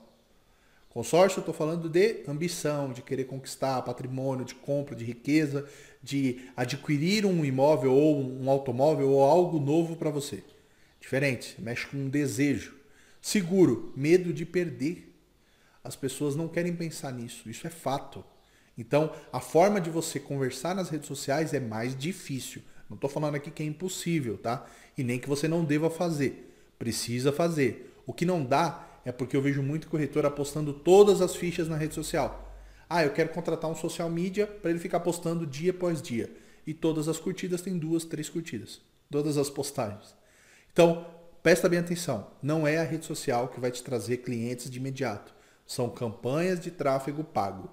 Consórcio, 0.90 1.38
eu 1.38 1.42
estou 1.42 1.54
falando 1.54 1.88
de 1.88 2.24
ambição, 2.26 2.92
de 2.92 3.00
querer 3.00 3.24
conquistar 3.24 3.80
patrimônio, 3.82 4.44
de 4.44 4.56
compra, 4.56 4.94
de 4.94 5.04
riqueza, 5.04 5.66
de 6.02 6.50
adquirir 6.56 7.24
um 7.24 7.44
imóvel 7.44 7.92
ou 7.92 8.20
um 8.20 8.50
automóvel 8.50 9.10
ou 9.10 9.22
algo 9.22 9.60
novo 9.60 9.94
para 9.94 10.10
você. 10.10 10.42
Diferente, 11.00 11.54
mexe 11.60 11.86
com 11.86 11.96
um 11.96 12.08
desejo. 12.08 12.74
Seguro, 13.22 13.92
medo 13.96 14.32
de 14.32 14.44
perder. 14.44 15.09
As 15.82 15.96
pessoas 15.96 16.36
não 16.36 16.48
querem 16.48 16.74
pensar 16.74 17.12
nisso, 17.12 17.48
isso 17.48 17.66
é 17.66 17.70
fato. 17.70 18.24
Então, 18.76 19.12
a 19.32 19.40
forma 19.40 19.80
de 19.80 19.90
você 19.90 20.18
conversar 20.18 20.74
nas 20.74 20.88
redes 20.88 21.06
sociais 21.06 21.52
é 21.52 21.60
mais 21.60 21.96
difícil. 21.96 22.62
Não 22.88 22.94
estou 22.94 23.10
falando 23.10 23.34
aqui 23.34 23.50
que 23.50 23.62
é 23.62 23.66
impossível, 23.66 24.36
tá? 24.36 24.66
E 24.96 25.04
nem 25.04 25.18
que 25.18 25.28
você 25.28 25.46
não 25.46 25.64
deva 25.64 25.90
fazer. 25.90 26.52
Precisa 26.78 27.30
fazer. 27.30 27.94
O 28.06 28.12
que 28.12 28.24
não 28.24 28.44
dá 28.44 28.86
é 29.04 29.12
porque 29.12 29.36
eu 29.36 29.42
vejo 29.42 29.62
muito 29.62 29.88
corretor 29.88 30.26
apostando 30.26 30.72
todas 30.72 31.20
as 31.20 31.36
fichas 31.36 31.68
na 31.68 31.76
rede 31.76 31.94
social. 31.94 32.50
Ah, 32.88 33.04
eu 33.04 33.12
quero 33.12 33.28
contratar 33.28 33.70
um 33.70 33.76
social 33.76 34.10
media 34.10 34.46
para 34.46 34.70
ele 34.70 34.80
ficar 34.80 35.00
postando 35.00 35.46
dia 35.46 35.70
após 35.70 36.02
dia. 36.02 36.30
E 36.66 36.74
todas 36.74 37.08
as 37.08 37.18
curtidas 37.18 37.62
têm 37.62 37.78
duas, 37.78 38.04
três 38.04 38.28
curtidas. 38.28 38.80
Todas 39.10 39.36
as 39.36 39.48
postagens. 39.48 40.14
Então, 40.72 41.06
presta 41.42 41.68
bem 41.68 41.78
atenção. 41.78 42.28
Não 42.42 42.66
é 42.66 42.78
a 42.78 42.84
rede 42.84 43.06
social 43.06 43.48
que 43.48 43.60
vai 43.60 43.70
te 43.70 43.82
trazer 43.82 44.18
clientes 44.18 44.68
de 44.68 44.78
imediato. 44.78 45.34
São 45.70 45.88
campanhas 45.88 46.58
de 46.58 46.68
tráfego 46.68 47.22
pago. 47.22 47.70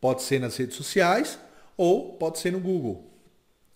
Pode 0.00 0.22
ser 0.22 0.40
nas 0.40 0.56
redes 0.56 0.74
sociais 0.74 1.38
ou 1.76 2.14
pode 2.14 2.38
ser 2.38 2.50
no 2.50 2.58
Google. 2.58 3.12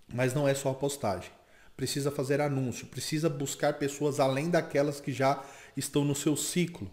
Mas 0.08 0.32
não 0.32 0.48
é 0.48 0.54
só 0.54 0.70
a 0.70 0.74
postagem. 0.74 1.30
Precisa 1.76 2.10
fazer 2.10 2.40
anúncio, 2.40 2.86
precisa 2.86 3.28
buscar 3.28 3.74
pessoas 3.74 4.18
além 4.18 4.48
daquelas 4.48 4.98
que 4.98 5.12
já 5.12 5.44
estão 5.76 6.06
no 6.06 6.14
seu 6.14 6.38
ciclo. 6.38 6.90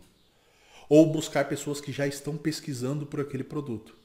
Ou 0.89 1.09
buscar 1.09 1.47
pessoas 1.47 1.79
que 1.79 1.93
já 1.93 2.05
estão 2.05 2.35
pesquisando 2.35 3.05
por 3.05 3.21
aquele 3.21 3.45
produto. 3.45 3.95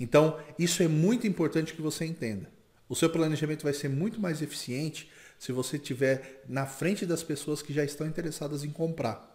Então, 0.00 0.40
isso 0.58 0.82
é 0.82 0.88
muito 0.88 1.26
importante 1.26 1.74
que 1.74 1.82
você 1.82 2.06
entenda. 2.06 2.50
O 2.88 2.96
seu 2.96 3.10
planejamento 3.10 3.64
vai 3.64 3.74
ser 3.74 3.90
muito 3.90 4.18
mais 4.18 4.40
eficiente 4.40 5.12
se 5.38 5.52
você 5.52 5.76
estiver 5.76 6.42
na 6.48 6.64
frente 6.64 7.04
das 7.04 7.22
pessoas 7.22 7.60
que 7.60 7.74
já 7.74 7.84
estão 7.84 8.06
interessadas 8.06 8.64
em 8.64 8.70
comprar 8.70 9.31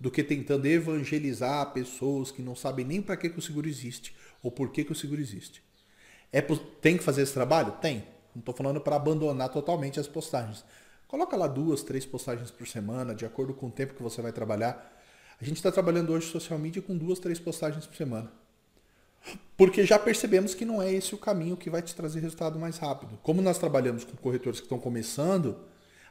do 0.00 0.10
que 0.10 0.22
tentando 0.22 0.66
evangelizar 0.66 1.72
pessoas 1.72 2.30
que 2.30 2.42
não 2.42 2.54
sabem 2.54 2.84
nem 2.84 3.02
para 3.02 3.16
que, 3.16 3.28
que 3.28 3.38
o 3.38 3.42
seguro 3.42 3.68
existe 3.68 4.14
ou 4.42 4.50
por 4.50 4.70
que, 4.70 4.84
que 4.84 4.92
o 4.92 4.94
seguro 4.94 5.20
existe. 5.20 5.62
É, 6.32 6.40
tem 6.80 6.96
que 6.96 7.02
fazer 7.02 7.22
esse 7.22 7.32
trabalho? 7.32 7.72
Tem. 7.80 8.04
Não 8.34 8.40
estou 8.40 8.54
falando 8.54 8.80
para 8.80 8.96
abandonar 8.96 9.48
totalmente 9.48 9.98
as 9.98 10.06
postagens. 10.06 10.64
Coloca 11.08 11.36
lá 11.36 11.46
duas, 11.46 11.82
três 11.82 12.04
postagens 12.04 12.50
por 12.50 12.66
semana, 12.68 13.14
de 13.14 13.24
acordo 13.24 13.54
com 13.54 13.66
o 13.66 13.70
tempo 13.70 13.94
que 13.94 14.02
você 14.02 14.20
vai 14.20 14.30
trabalhar. 14.30 14.94
A 15.40 15.44
gente 15.44 15.56
está 15.56 15.72
trabalhando 15.72 16.12
hoje 16.12 16.30
social 16.30 16.58
media 16.58 16.82
com 16.82 16.96
duas, 16.96 17.18
três 17.18 17.38
postagens 17.38 17.86
por 17.86 17.96
semana. 17.96 18.30
Porque 19.56 19.84
já 19.84 19.98
percebemos 19.98 20.54
que 20.54 20.64
não 20.64 20.80
é 20.80 20.92
esse 20.92 21.14
o 21.14 21.18
caminho 21.18 21.56
que 21.56 21.70
vai 21.70 21.82
te 21.82 21.94
trazer 21.94 22.20
resultado 22.20 22.58
mais 22.58 22.76
rápido. 22.78 23.18
Como 23.22 23.42
nós 23.42 23.58
trabalhamos 23.58 24.04
com 24.04 24.16
corretores 24.16 24.60
que 24.60 24.66
estão 24.66 24.78
começando, 24.78 25.56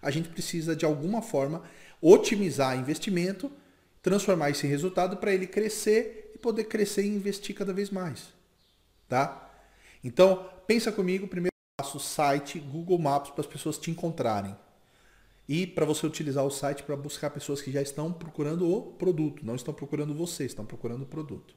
a 0.01 0.11
gente 0.11 0.29
precisa 0.29 0.75
de 0.75 0.85
alguma 0.85 1.21
forma 1.21 1.63
otimizar 2.01 2.77
investimento 2.77 3.51
transformar 4.07 4.51
esse 4.51 4.65
resultado 4.65 5.17
para 5.17 5.33
ele 5.33 5.45
crescer 5.45 6.31
e 6.33 6.37
poder 6.37 6.63
crescer 6.63 7.03
e 7.03 7.09
investir 7.09 7.53
cada 7.53 7.73
vez 7.73 7.89
mais. 7.89 8.29
Tá? 9.05 9.51
Então, 10.01 10.49
pensa 10.65 10.93
comigo, 10.93 11.27
primeiro 11.27 11.51
passo, 11.75 11.99
site, 11.99 12.57
Google 12.57 12.99
Maps 12.99 13.31
para 13.31 13.41
as 13.41 13.47
pessoas 13.47 13.77
te 13.77 13.91
encontrarem. 13.91 14.55
E 15.45 15.67
para 15.67 15.85
você 15.85 16.07
utilizar 16.07 16.45
o 16.45 16.49
site 16.49 16.83
para 16.83 16.95
buscar 16.95 17.31
pessoas 17.31 17.61
que 17.61 17.69
já 17.69 17.81
estão 17.81 18.13
procurando 18.13 18.73
o 18.73 18.93
produto, 18.93 19.45
não 19.45 19.55
estão 19.55 19.73
procurando 19.73 20.15
você, 20.15 20.45
estão 20.45 20.65
procurando 20.65 21.01
o 21.01 21.05
produto. 21.05 21.53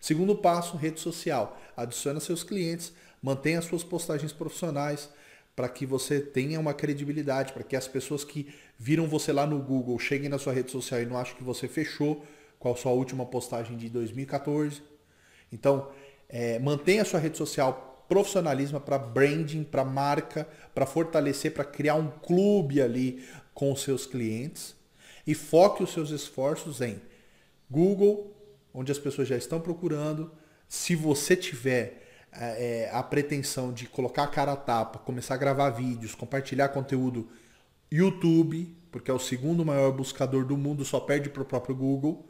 Segundo 0.00 0.36
passo, 0.36 0.76
rede 0.76 1.00
social. 1.00 1.60
Adiciona 1.76 2.20
seus 2.20 2.44
clientes, 2.44 2.92
mantenha 3.20 3.60
suas 3.62 3.82
postagens 3.82 4.32
profissionais, 4.32 5.10
para 5.54 5.68
que 5.68 5.84
você 5.84 6.20
tenha 6.20 6.58
uma 6.58 6.72
credibilidade, 6.72 7.52
para 7.52 7.62
que 7.62 7.76
as 7.76 7.86
pessoas 7.86 8.24
que 8.24 8.52
viram 8.78 9.06
você 9.06 9.32
lá 9.32 9.46
no 9.46 9.58
Google 9.58 9.98
cheguem 9.98 10.28
na 10.28 10.38
sua 10.38 10.52
rede 10.52 10.70
social 10.70 11.02
e 11.02 11.06
não 11.06 11.18
achem 11.18 11.36
que 11.36 11.44
você 11.44 11.68
fechou 11.68 12.24
com 12.58 12.70
a 12.70 12.76
sua 12.76 12.92
última 12.92 13.26
postagem 13.26 13.76
de 13.76 13.88
2014. 13.88 14.82
Então, 15.52 15.90
é, 16.28 16.58
mantenha 16.58 17.02
a 17.02 17.04
sua 17.04 17.20
rede 17.20 17.36
social 17.36 17.90
profissionalismo 18.08 18.80
para 18.80 18.98
branding, 18.98 19.62
para 19.62 19.84
marca, 19.84 20.48
para 20.74 20.84
fortalecer, 20.84 21.52
para 21.52 21.64
criar 21.64 21.94
um 21.94 22.10
clube 22.10 22.82
ali 22.82 23.24
com 23.54 23.72
os 23.72 23.82
seus 23.82 24.04
clientes 24.04 24.74
e 25.24 25.32
foque 25.32 25.82
os 25.84 25.92
seus 25.92 26.10
esforços 26.10 26.80
em 26.80 27.00
Google, 27.70 28.34
onde 28.74 28.90
as 28.90 28.98
pessoas 28.98 29.28
já 29.28 29.36
estão 29.36 29.60
procurando. 29.60 30.32
Se 30.68 30.96
você 30.96 31.36
tiver 31.36 31.99
é, 32.32 32.90
a 32.92 33.02
pretensão 33.02 33.72
de 33.72 33.86
colocar 33.86 34.24
a 34.24 34.28
cara 34.28 34.52
a 34.52 34.56
tapa, 34.56 34.98
começar 34.98 35.34
a 35.34 35.38
gravar 35.38 35.70
vídeos, 35.70 36.14
compartilhar 36.14 36.68
conteúdo, 36.68 37.28
YouTube, 37.90 38.76
porque 38.90 39.10
é 39.10 39.14
o 39.14 39.18
segundo 39.18 39.64
maior 39.64 39.92
buscador 39.92 40.44
do 40.44 40.56
mundo, 40.56 40.84
só 40.84 41.00
perde 41.00 41.28
para 41.28 41.42
o 41.42 41.46
próprio 41.46 41.74
Google. 41.74 42.28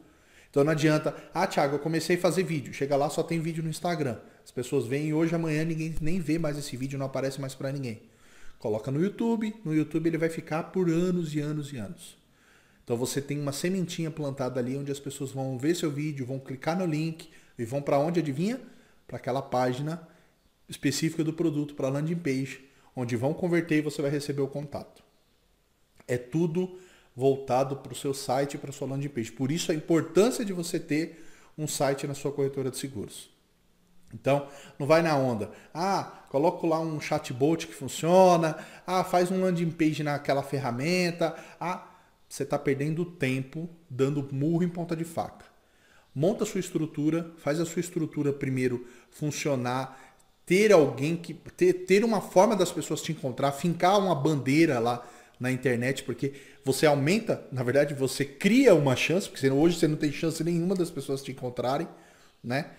Então 0.49 0.63
não 0.63 0.71
adianta, 0.71 1.15
ah, 1.33 1.47
Thiago, 1.47 1.75
eu 1.75 1.79
comecei 1.79 2.17
a 2.17 2.19
fazer 2.19 2.43
vídeo. 2.43 2.73
Chega 2.73 2.95
lá, 2.95 3.09
só 3.09 3.23
tem 3.23 3.39
vídeo 3.39 3.63
no 3.63 3.69
Instagram. 3.69 4.17
As 4.43 4.51
pessoas 4.51 4.85
veem 4.85 5.13
hoje, 5.13 5.33
amanhã 5.33 5.63
ninguém 5.63 5.95
nem 6.01 6.19
vê 6.19 6.37
mais 6.37 6.57
esse 6.57 6.75
vídeo, 6.75 6.99
não 6.99 7.05
aparece 7.05 7.39
mais 7.39 7.55
para 7.55 7.71
ninguém. 7.71 8.01
Coloca 8.59 8.91
no 8.91 9.01
YouTube, 9.01 9.55
no 9.63 9.73
YouTube 9.73 10.07
ele 10.07 10.17
vai 10.17 10.29
ficar 10.29 10.63
por 10.63 10.89
anos 10.89 11.33
e 11.33 11.39
anos 11.39 11.71
e 11.71 11.77
anos. 11.77 12.17
Então 12.83 12.97
você 12.97 13.21
tem 13.21 13.39
uma 13.39 13.53
sementinha 13.53 14.11
plantada 14.11 14.59
ali 14.59 14.75
onde 14.75 14.91
as 14.91 14.99
pessoas 14.99 15.31
vão 15.31 15.57
ver 15.57 15.75
seu 15.75 15.89
vídeo, 15.89 16.25
vão 16.25 16.39
clicar 16.39 16.77
no 16.77 16.85
link 16.85 17.29
e 17.57 17.63
vão 17.63 17.81
para 17.81 17.97
onde 17.97 18.19
adivinha? 18.19 18.59
Para 19.11 19.17
aquela 19.17 19.41
página 19.41 20.07
específica 20.69 21.21
do 21.21 21.33
produto 21.33 21.75
para 21.75 21.89
landing 21.89 22.15
page, 22.15 22.63
onde 22.95 23.17
vão 23.17 23.33
converter 23.33 23.79
e 23.79 23.81
você 23.81 24.01
vai 24.01 24.09
receber 24.09 24.41
o 24.41 24.47
contato. 24.47 25.03
É 26.07 26.17
tudo 26.17 26.79
voltado 27.13 27.75
para 27.75 27.91
o 27.91 27.95
seu 27.95 28.13
site 28.13 28.57
para 28.57 28.69
a 28.69 28.73
sua 28.73 28.87
landing 28.87 29.09
page. 29.09 29.33
Por 29.33 29.51
isso 29.51 29.69
a 29.69 29.75
importância 29.75 30.45
de 30.45 30.53
você 30.53 30.79
ter 30.79 31.25
um 31.57 31.67
site 31.67 32.07
na 32.07 32.13
sua 32.13 32.31
corretora 32.31 32.71
de 32.71 32.77
seguros. 32.77 33.29
Então, 34.13 34.47
não 34.79 34.87
vai 34.87 35.01
na 35.01 35.15
onda. 35.17 35.51
Ah, 35.73 36.23
coloco 36.29 36.65
lá 36.65 36.79
um 36.79 37.01
chatbot 37.01 37.67
que 37.67 37.73
funciona. 37.73 38.57
Ah, 38.87 39.03
faz 39.03 39.29
um 39.29 39.41
landing 39.41 39.71
page 39.71 40.03
naquela 40.03 40.41
ferramenta. 40.41 41.35
Ah, 41.59 41.85
você 42.29 42.43
está 42.43 42.57
perdendo 42.57 43.03
tempo 43.03 43.69
dando 43.89 44.25
murro 44.31 44.63
em 44.63 44.69
ponta 44.69 44.95
de 44.95 45.03
faca. 45.03 45.50
Monta 46.13 46.43
a 46.43 46.47
sua 46.47 46.59
estrutura, 46.59 47.31
faz 47.37 47.59
a 47.59 47.65
sua 47.65 47.79
estrutura 47.79 48.33
primeiro 48.33 48.85
funcionar, 49.09 49.97
ter 50.45 50.71
alguém 50.71 51.15
que. 51.15 51.33
ter, 51.33 51.73
ter 51.85 52.03
uma 52.03 52.19
forma 52.19 52.55
das 52.55 52.71
pessoas 52.71 53.01
te 53.01 53.11
encontrar, 53.11 53.51
fincar 53.53 53.97
uma 53.97 54.13
bandeira 54.13 54.79
lá 54.79 55.07
na 55.39 55.51
internet, 55.51 56.03
porque 56.03 56.33
você 56.63 56.85
aumenta, 56.85 57.43
na 57.51 57.63
verdade, 57.63 57.93
você 57.93 58.23
cria 58.23 58.75
uma 58.75 58.95
chance, 58.95 59.29
porque 59.29 59.49
hoje 59.49 59.79
você 59.79 59.87
não 59.87 59.95
tem 59.95 60.11
chance 60.11 60.43
nenhuma 60.43 60.75
das 60.75 60.91
pessoas 60.91 61.23
te 61.23 61.31
encontrarem, 61.31 61.87
né? 62.43 62.71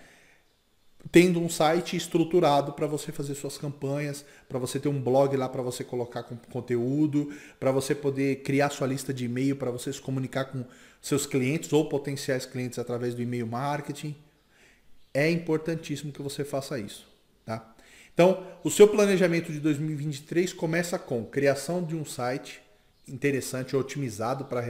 Tendo 1.11 1.39
um 1.39 1.49
site 1.49 1.97
estruturado 1.97 2.73
para 2.73 2.87
você 2.87 3.11
fazer 3.11 3.35
suas 3.35 3.57
campanhas, 3.57 4.25
para 4.47 4.57
você 4.57 4.79
ter 4.79 4.89
um 4.89 5.01
blog 5.01 5.35
lá 5.35 5.49
para 5.49 5.61
você 5.61 5.83
colocar 5.83 6.23
conteúdo, 6.23 7.31
para 7.59 7.71
você 7.71 7.93
poder 7.93 8.37
criar 8.37 8.69
sua 8.69 8.87
lista 8.87 9.13
de 9.13 9.25
e-mail 9.25 9.55
para 9.55 9.69
você 9.69 9.91
se 9.91 10.01
comunicar 10.01 10.45
com 10.45 10.63
seus 11.01 11.25
clientes 11.25 11.73
ou 11.73 11.89
potenciais 11.89 12.45
clientes 12.45 12.79
através 12.79 13.13
do 13.13 13.21
e-mail 13.21 13.45
marketing. 13.45 14.15
É 15.13 15.29
importantíssimo 15.29 16.11
que 16.11 16.21
você 16.21 16.43
faça 16.43 16.79
isso, 16.79 17.07
tá? 17.45 17.75
Então, 18.13 18.45
o 18.63 18.69
seu 18.69 18.87
planejamento 18.87 19.51
de 19.51 19.59
2023 19.59 20.53
começa 20.53 20.97
com 20.99 21.25
criação 21.25 21.83
de 21.83 21.95
um 21.95 22.05
site 22.05 22.61
interessante, 23.07 23.75
otimizado 23.75 24.45
para 24.45 24.63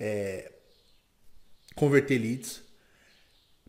é, 0.00 0.50
converter 1.74 2.18
leads, 2.18 2.62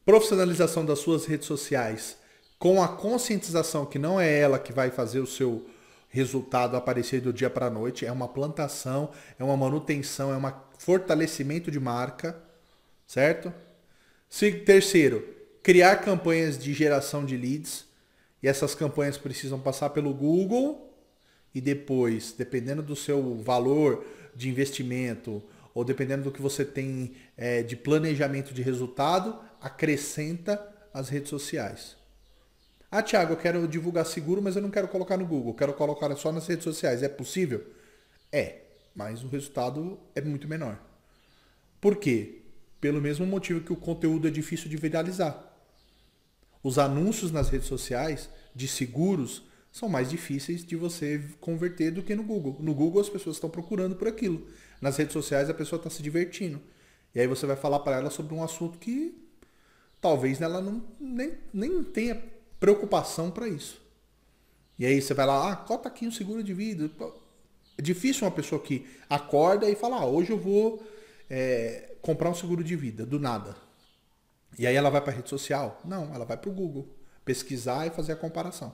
profissionalização 0.05 0.85
das 0.85 0.99
suas 0.99 1.25
redes 1.25 1.47
sociais 1.47 2.17
com 2.57 2.81
a 2.81 2.87
conscientização 2.87 3.85
que 3.85 3.99
não 3.99 4.19
é 4.19 4.39
ela 4.39 4.59
que 4.59 4.71
vai 4.71 4.89
fazer 4.89 5.19
o 5.19 5.27
seu 5.27 5.65
resultado 6.09 6.77
aparecer 6.77 7.19
do 7.19 7.33
dia 7.33 7.49
para 7.49 7.65
a 7.65 7.69
noite, 7.69 8.05
é 8.05 8.11
uma 8.11 8.27
plantação, 8.27 9.11
é 9.37 9.43
uma 9.43 9.57
manutenção, 9.57 10.31
é 10.33 10.37
um 10.37 10.53
fortalecimento 10.77 11.69
de 11.69 11.79
marca, 11.79 12.41
certo? 13.05 13.53
Terceiro, 14.65 15.27
criar 15.61 15.97
campanhas 15.97 16.57
de 16.57 16.73
geração 16.73 17.25
de 17.25 17.35
leads. 17.35 17.85
E 18.41 18.47
essas 18.47 18.75
campanhas 18.75 19.17
precisam 19.17 19.59
passar 19.59 19.89
pelo 19.89 20.13
Google 20.13 20.93
e 21.53 21.59
depois, 21.59 22.33
dependendo 22.37 22.83
do 22.83 22.95
seu 22.95 23.35
valor 23.37 24.05
de 24.35 24.49
investimento 24.49 25.41
ou 25.75 25.83
dependendo 25.83 26.23
do 26.23 26.31
que 26.31 26.41
você 26.41 26.63
tem 26.63 27.15
é, 27.35 27.61
de 27.61 27.75
planejamento 27.75 28.53
de 28.53 28.61
resultado, 28.61 29.37
acrescenta 29.59 30.65
as 30.93 31.09
redes 31.09 31.29
sociais. 31.29 31.97
Ah, 32.89 33.03
Thiago, 33.03 33.33
eu 33.33 33.37
quero 33.37 33.67
divulgar 33.67 34.05
seguro, 34.05 34.41
mas 34.41 34.55
eu 34.55 34.61
não 34.61 34.71
quero 34.71 34.87
colocar 34.87 35.17
no 35.17 35.25
Google, 35.25 35.53
quero 35.53 35.73
colocar 35.73 36.15
só 36.15 36.31
nas 36.31 36.47
redes 36.47 36.63
sociais. 36.63 37.03
É 37.03 37.09
possível? 37.09 37.61
É, 38.31 38.61
mas 38.95 39.21
o 39.21 39.27
resultado 39.27 39.99
é 40.15 40.21
muito 40.21 40.47
menor. 40.47 40.79
Por 41.81 41.97
quê? 41.97 42.43
Pelo 42.79 43.01
mesmo 43.01 43.25
motivo 43.25 43.59
que 43.59 43.73
o 43.73 43.75
conteúdo 43.75 44.29
é 44.29 44.31
difícil 44.31 44.69
de 44.69 44.77
viralizar. 44.77 45.43
Os 46.63 46.79
anúncios 46.79 47.33
nas 47.33 47.49
redes 47.49 47.67
sociais 47.67 48.29
de 48.55 48.65
seguros 48.65 49.43
são 49.73 49.89
mais 49.89 50.09
difíceis 50.09 50.63
de 50.65 50.77
você 50.77 51.21
converter 51.41 51.91
do 51.91 52.01
que 52.01 52.15
no 52.15 52.23
Google. 52.23 52.55
No 52.61 52.73
Google 52.73 53.01
as 53.01 53.09
pessoas 53.09 53.35
estão 53.35 53.49
procurando 53.49 53.97
por 53.97 54.07
aquilo. 54.07 54.47
Nas 54.81 54.97
redes 54.97 55.13
sociais 55.13 55.49
a 55.49 55.53
pessoa 55.53 55.77
está 55.77 55.89
se 55.89 56.01
divertindo. 56.01 56.61
E 57.13 57.19
aí 57.19 57.27
você 57.27 57.45
vai 57.45 57.55
falar 57.55 57.79
para 57.79 57.97
ela 57.97 58.09
sobre 58.09 58.33
um 58.33 58.43
assunto 58.43 58.77
que 58.77 59.17
talvez 60.01 60.41
ela 60.41 60.61
não, 60.61 60.83
nem, 60.99 61.33
nem 61.53 61.83
tenha 61.83 62.21
preocupação 62.59 63.31
para 63.31 63.47
isso. 63.47 63.81
E 64.77 64.85
aí 64.85 65.01
você 65.01 65.13
vai 65.13 65.25
lá, 65.25 65.51
ah, 65.51 65.55
cota 65.55 65.87
aqui 65.87 66.05
um 66.05 66.11
seguro 66.11 66.43
de 66.43 66.53
vida. 66.53 66.89
É 67.77 67.81
difícil 67.81 68.25
uma 68.25 68.31
pessoa 68.31 68.61
que 68.61 68.85
acorda 69.09 69.69
e 69.69 69.75
fala, 69.75 69.97
ah, 69.97 70.05
hoje 70.05 70.31
eu 70.31 70.37
vou 70.37 70.85
é, 71.29 71.95
comprar 72.01 72.29
um 72.29 72.35
seguro 72.35 72.63
de 72.63 72.75
vida, 72.75 73.05
do 73.05 73.19
nada. 73.19 73.55
E 74.57 74.67
aí 74.67 74.75
ela 74.75 74.89
vai 74.89 75.01
para 75.01 75.11
a 75.11 75.15
rede 75.15 75.29
social? 75.29 75.81
Não, 75.83 76.13
ela 76.13 76.25
vai 76.25 76.37
para 76.37 76.49
o 76.49 76.53
Google 76.53 76.87
pesquisar 77.23 77.87
e 77.87 77.89
fazer 77.89 78.13
a 78.13 78.15
comparação. 78.15 78.73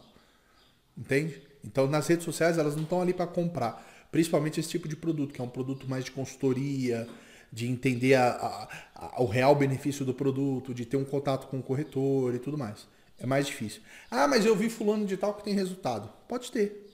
Entende? 0.97 1.41
Então 1.63 1.87
nas 1.87 2.07
redes 2.07 2.25
sociais 2.25 2.57
elas 2.57 2.75
não 2.75 2.83
estão 2.83 3.01
ali 3.01 3.13
para 3.13 3.27
comprar. 3.27 3.87
Principalmente 4.11 4.59
esse 4.59 4.69
tipo 4.69 4.87
de 4.87 4.95
produto, 4.95 5.33
que 5.33 5.41
é 5.41 5.43
um 5.43 5.49
produto 5.49 5.87
mais 5.89 6.03
de 6.03 6.11
consultoria, 6.11 7.07
de 7.51 7.67
entender 7.67 8.15
a, 8.15 8.29
a, 8.29 8.69
a, 8.95 9.21
o 9.21 9.25
real 9.25 9.55
benefício 9.55 10.05
do 10.05 10.13
produto, 10.13 10.73
de 10.73 10.85
ter 10.85 10.97
um 10.97 11.05
contato 11.05 11.47
com 11.47 11.59
o 11.59 11.63
corretor 11.63 12.35
e 12.35 12.39
tudo 12.39 12.57
mais. 12.57 12.87
É 13.17 13.25
mais 13.25 13.45
difícil. 13.45 13.81
Ah, 14.09 14.27
mas 14.27 14.45
eu 14.45 14.55
vi 14.55 14.69
fulano 14.69 15.05
de 15.05 15.15
tal 15.15 15.33
que 15.33 15.43
tem 15.43 15.53
resultado. 15.53 16.11
Pode 16.27 16.51
ter. 16.51 16.89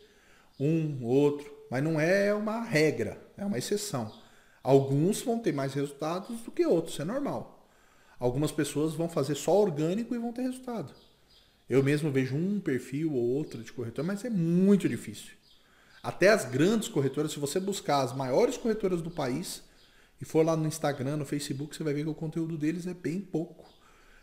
Um, 0.59 1.03
outro. 1.03 1.55
Mas 1.69 1.83
não 1.83 1.99
é 1.99 2.33
uma 2.33 2.61
regra, 2.63 3.21
é 3.37 3.45
uma 3.45 3.57
exceção. 3.57 4.11
Alguns 4.63 5.21
vão 5.21 5.39
ter 5.39 5.53
mais 5.53 5.73
resultados 5.73 6.41
do 6.41 6.51
que 6.51 6.65
outros, 6.65 6.99
é 6.99 7.05
normal. 7.05 7.69
Algumas 8.19 8.51
pessoas 8.51 8.93
vão 8.93 9.07
fazer 9.07 9.35
só 9.35 9.55
orgânico 9.55 10.15
e 10.15 10.17
vão 10.17 10.33
ter 10.33 10.41
resultado. 10.41 10.93
Eu 11.69 11.83
mesmo 11.83 12.11
vejo 12.11 12.35
um 12.35 12.59
perfil 12.59 13.13
ou 13.13 13.21
outro 13.21 13.63
de 13.63 13.71
corretor, 13.71 14.03
mas 14.03 14.23
é 14.25 14.29
muito 14.29 14.87
difícil. 14.87 15.36
Até 16.07 16.29
as 16.29 16.45
grandes 16.45 16.87
corretoras, 16.87 17.33
se 17.33 17.37
você 17.37 17.59
buscar 17.59 18.01
as 18.01 18.15
maiores 18.15 18.55
corretoras 18.55 19.01
do 19.01 19.11
país 19.11 19.61
e 20.21 20.23
for 20.23 20.45
lá 20.45 20.55
no 20.55 20.65
Instagram, 20.65 21.17
no 21.17 21.25
Facebook, 21.25 21.75
você 21.75 21.83
vai 21.83 21.93
ver 21.93 22.05
que 22.05 22.09
o 22.09 22.15
conteúdo 22.15 22.57
deles 22.57 22.87
é 22.87 22.93
bem 22.93 23.19
pouco. 23.19 23.69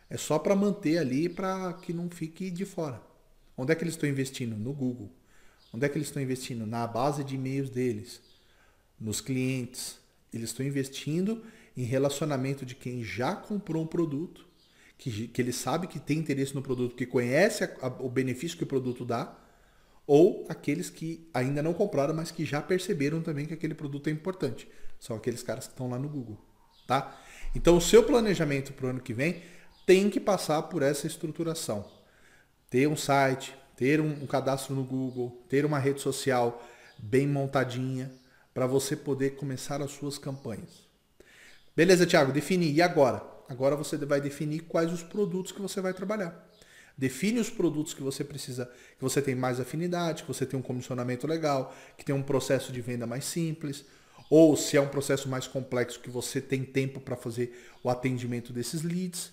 É 0.08 0.16
só 0.16 0.38
para 0.38 0.56
manter 0.56 0.96
ali 0.96 1.28
para 1.28 1.74
que 1.74 1.92
não 1.92 2.08
fique 2.08 2.50
de 2.50 2.64
fora. 2.64 3.02
Onde 3.54 3.70
é 3.70 3.74
que 3.74 3.84
eles 3.84 3.92
estão 3.92 4.08
investindo? 4.08 4.56
No 4.56 4.72
Google. 4.72 5.12
Onde 5.74 5.84
é 5.84 5.88
que 5.90 5.98
eles 5.98 6.08
estão 6.08 6.22
investindo? 6.22 6.64
Na 6.66 6.86
base 6.86 7.22
de 7.22 7.34
e-mails 7.34 7.68
deles, 7.68 8.22
nos 8.98 9.20
clientes. 9.20 9.98
Eles 10.32 10.48
estão 10.48 10.64
investindo 10.64 11.44
em 11.76 11.84
relacionamento 11.84 12.64
de 12.64 12.74
quem 12.74 13.04
já 13.04 13.36
comprou 13.36 13.82
um 13.82 13.86
produto, 13.86 14.46
que, 14.96 15.28
que 15.28 15.42
ele 15.42 15.52
sabe 15.52 15.86
que 15.86 16.00
tem 16.00 16.18
interesse 16.18 16.54
no 16.54 16.62
produto, 16.62 16.96
que 16.96 17.04
conhece 17.04 17.62
a, 17.62 17.76
a, 17.82 17.88
o 17.88 18.08
benefício 18.08 18.56
que 18.56 18.64
o 18.64 18.66
produto 18.66 19.04
dá 19.04 19.43
ou 20.06 20.44
aqueles 20.48 20.90
que 20.90 21.28
ainda 21.32 21.62
não 21.62 21.72
compraram, 21.72 22.14
mas 22.14 22.30
que 22.30 22.44
já 22.44 22.60
perceberam 22.60 23.22
também 23.22 23.46
que 23.46 23.54
aquele 23.54 23.74
produto 23.74 24.08
é 24.08 24.10
importante. 24.10 24.68
São 25.00 25.16
aqueles 25.16 25.42
caras 25.42 25.66
que 25.66 25.72
estão 25.72 25.88
lá 25.88 25.98
no 25.98 26.08
Google, 26.08 26.38
tá? 26.86 27.20
Então 27.54 27.76
o 27.76 27.80
seu 27.80 28.02
planejamento 28.02 28.72
para 28.72 28.86
o 28.86 28.88
ano 28.90 29.00
que 29.00 29.14
vem 29.14 29.42
tem 29.86 30.10
que 30.10 30.20
passar 30.20 30.62
por 30.62 30.82
essa 30.82 31.06
estruturação. 31.06 31.84
Ter 32.70 32.86
um 32.88 32.96
site, 32.96 33.54
ter 33.76 34.00
um, 34.00 34.22
um 34.22 34.26
cadastro 34.26 34.74
no 34.74 34.84
Google, 34.84 35.44
ter 35.48 35.64
uma 35.64 35.78
rede 35.78 36.00
social 36.00 36.62
bem 36.98 37.26
montadinha 37.26 38.10
para 38.52 38.66
você 38.66 38.96
poder 38.96 39.30
começar 39.36 39.82
as 39.82 39.90
suas 39.90 40.16
campanhas. 40.16 40.84
Beleza, 41.76 42.06
Thiago, 42.06 42.32
defini. 42.32 42.72
E 42.72 42.80
agora? 42.80 43.22
Agora 43.48 43.76
você 43.76 43.96
vai 43.98 44.20
definir 44.20 44.60
quais 44.60 44.92
os 44.92 45.02
produtos 45.02 45.52
que 45.52 45.60
você 45.60 45.80
vai 45.80 45.92
trabalhar. 45.92 46.48
Define 46.96 47.40
os 47.40 47.50
produtos 47.50 47.92
que 47.92 48.02
você 48.02 48.22
precisa, 48.22 48.66
que 48.96 49.02
você 49.02 49.20
tem 49.20 49.34
mais 49.34 49.58
afinidade, 49.58 50.22
que 50.22 50.28
você 50.28 50.46
tem 50.46 50.58
um 50.58 50.62
comissionamento 50.62 51.26
legal, 51.26 51.74
que 51.98 52.04
tem 52.04 52.14
um 52.14 52.22
processo 52.22 52.72
de 52.72 52.80
venda 52.80 53.06
mais 53.06 53.24
simples, 53.24 53.84
ou 54.30 54.56
se 54.56 54.76
é 54.76 54.80
um 54.80 54.88
processo 54.88 55.28
mais 55.28 55.46
complexo 55.46 56.00
que 56.00 56.08
você 56.08 56.40
tem 56.40 56.64
tempo 56.64 57.00
para 57.00 57.16
fazer 57.16 57.52
o 57.82 57.90
atendimento 57.90 58.52
desses 58.52 58.82
leads. 58.82 59.32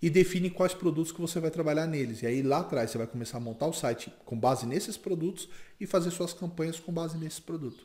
E 0.00 0.08
define 0.08 0.48
quais 0.48 0.72
produtos 0.74 1.12
que 1.12 1.20
você 1.20 1.40
vai 1.40 1.50
trabalhar 1.50 1.86
neles. 1.86 2.22
E 2.22 2.26
aí 2.26 2.40
lá 2.40 2.60
atrás 2.60 2.90
você 2.90 2.98
vai 2.98 3.06
começar 3.06 3.38
a 3.38 3.40
montar 3.40 3.66
o 3.66 3.72
site 3.72 4.12
com 4.24 4.38
base 4.38 4.64
nesses 4.64 4.96
produtos 4.96 5.48
e 5.80 5.86
fazer 5.86 6.10
suas 6.10 6.32
campanhas 6.32 6.78
com 6.78 6.92
base 6.92 7.18
nesses 7.18 7.40
produtos. 7.40 7.84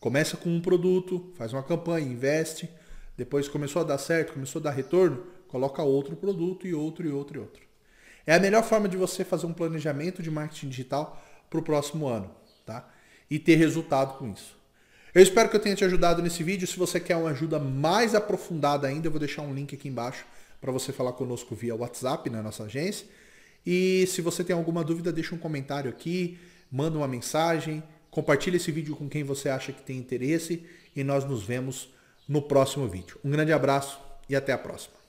Começa 0.00 0.36
com 0.36 0.50
um 0.50 0.60
produto, 0.60 1.30
faz 1.36 1.52
uma 1.52 1.62
campanha, 1.62 2.06
investe. 2.06 2.68
Depois 3.16 3.48
começou 3.48 3.82
a 3.82 3.84
dar 3.84 3.98
certo, 3.98 4.32
começou 4.32 4.58
a 4.58 4.64
dar 4.64 4.72
retorno, 4.72 5.24
coloca 5.46 5.82
outro 5.82 6.16
produto 6.16 6.66
e 6.66 6.74
outro 6.74 7.06
e 7.06 7.12
outro 7.12 7.38
e 7.38 7.40
outro. 7.40 7.71
É 8.26 8.34
a 8.34 8.40
melhor 8.40 8.62
forma 8.62 8.88
de 8.88 8.96
você 8.96 9.24
fazer 9.24 9.46
um 9.46 9.52
planejamento 9.52 10.22
de 10.22 10.30
marketing 10.30 10.68
digital 10.68 11.22
para 11.50 11.58
o 11.58 11.62
próximo 11.62 12.06
ano, 12.06 12.30
tá? 12.64 12.88
E 13.30 13.38
ter 13.38 13.56
resultado 13.56 14.18
com 14.18 14.30
isso. 14.30 14.56
Eu 15.14 15.22
espero 15.22 15.48
que 15.48 15.56
eu 15.56 15.60
tenha 15.60 15.74
te 15.74 15.84
ajudado 15.84 16.22
nesse 16.22 16.42
vídeo. 16.42 16.66
Se 16.66 16.78
você 16.78 16.98
quer 16.98 17.16
uma 17.16 17.30
ajuda 17.30 17.58
mais 17.58 18.14
aprofundada 18.14 18.88
ainda, 18.88 19.06
eu 19.06 19.10
vou 19.10 19.20
deixar 19.20 19.42
um 19.42 19.52
link 19.52 19.74
aqui 19.74 19.88
embaixo 19.88 20.24
para 20.60 20.72
você 20.72 20.92
falar 20.92 21.12
conosco 21.12 21.54
via 21.54 21.74
WhatsApp 21.74 22.30
na 22.30 22.42
nossa 22.42 22.64
agência. 22.64 23.06
E 23.66 24.06
se 24.06 24.22
você 24.22 24.42
tem 24.42 24.56
alguma 24.56 24.82
dúvida, 24.82 25.12
deixa 25.12 25.34
um 25.34 25.38
comentário 25.38 25.90
aqui, 25.90 26.38
manda 26.70 26.96
uma 26.96 27.08
mensagem, 27.08 27.82
compartilha 28.10 28.56
esse 28.56 28.72
vídeo 28.72 28.96
com 28.96 29.08
quem 29.08 29.22
você 29.22 29.48
acha 29.48 29.72
que 29.72 29.82
tem 29.82 29.98
interesse 29.98 30.64
e 30.94 31.04
nós 31.04 31.24
nos 31.24 31.42
vemos 31.42 31.90
no 32.28 32.40
próximo 32.40 32.88
vídeo. 32.88 33.18
Um 33.24 33.30
grande 33.30 33.52
abraço 33.52 34.00
e 34.28 34.36
até 34.36 34.52
a 34.52 34.58
próxima. 34.58 35.01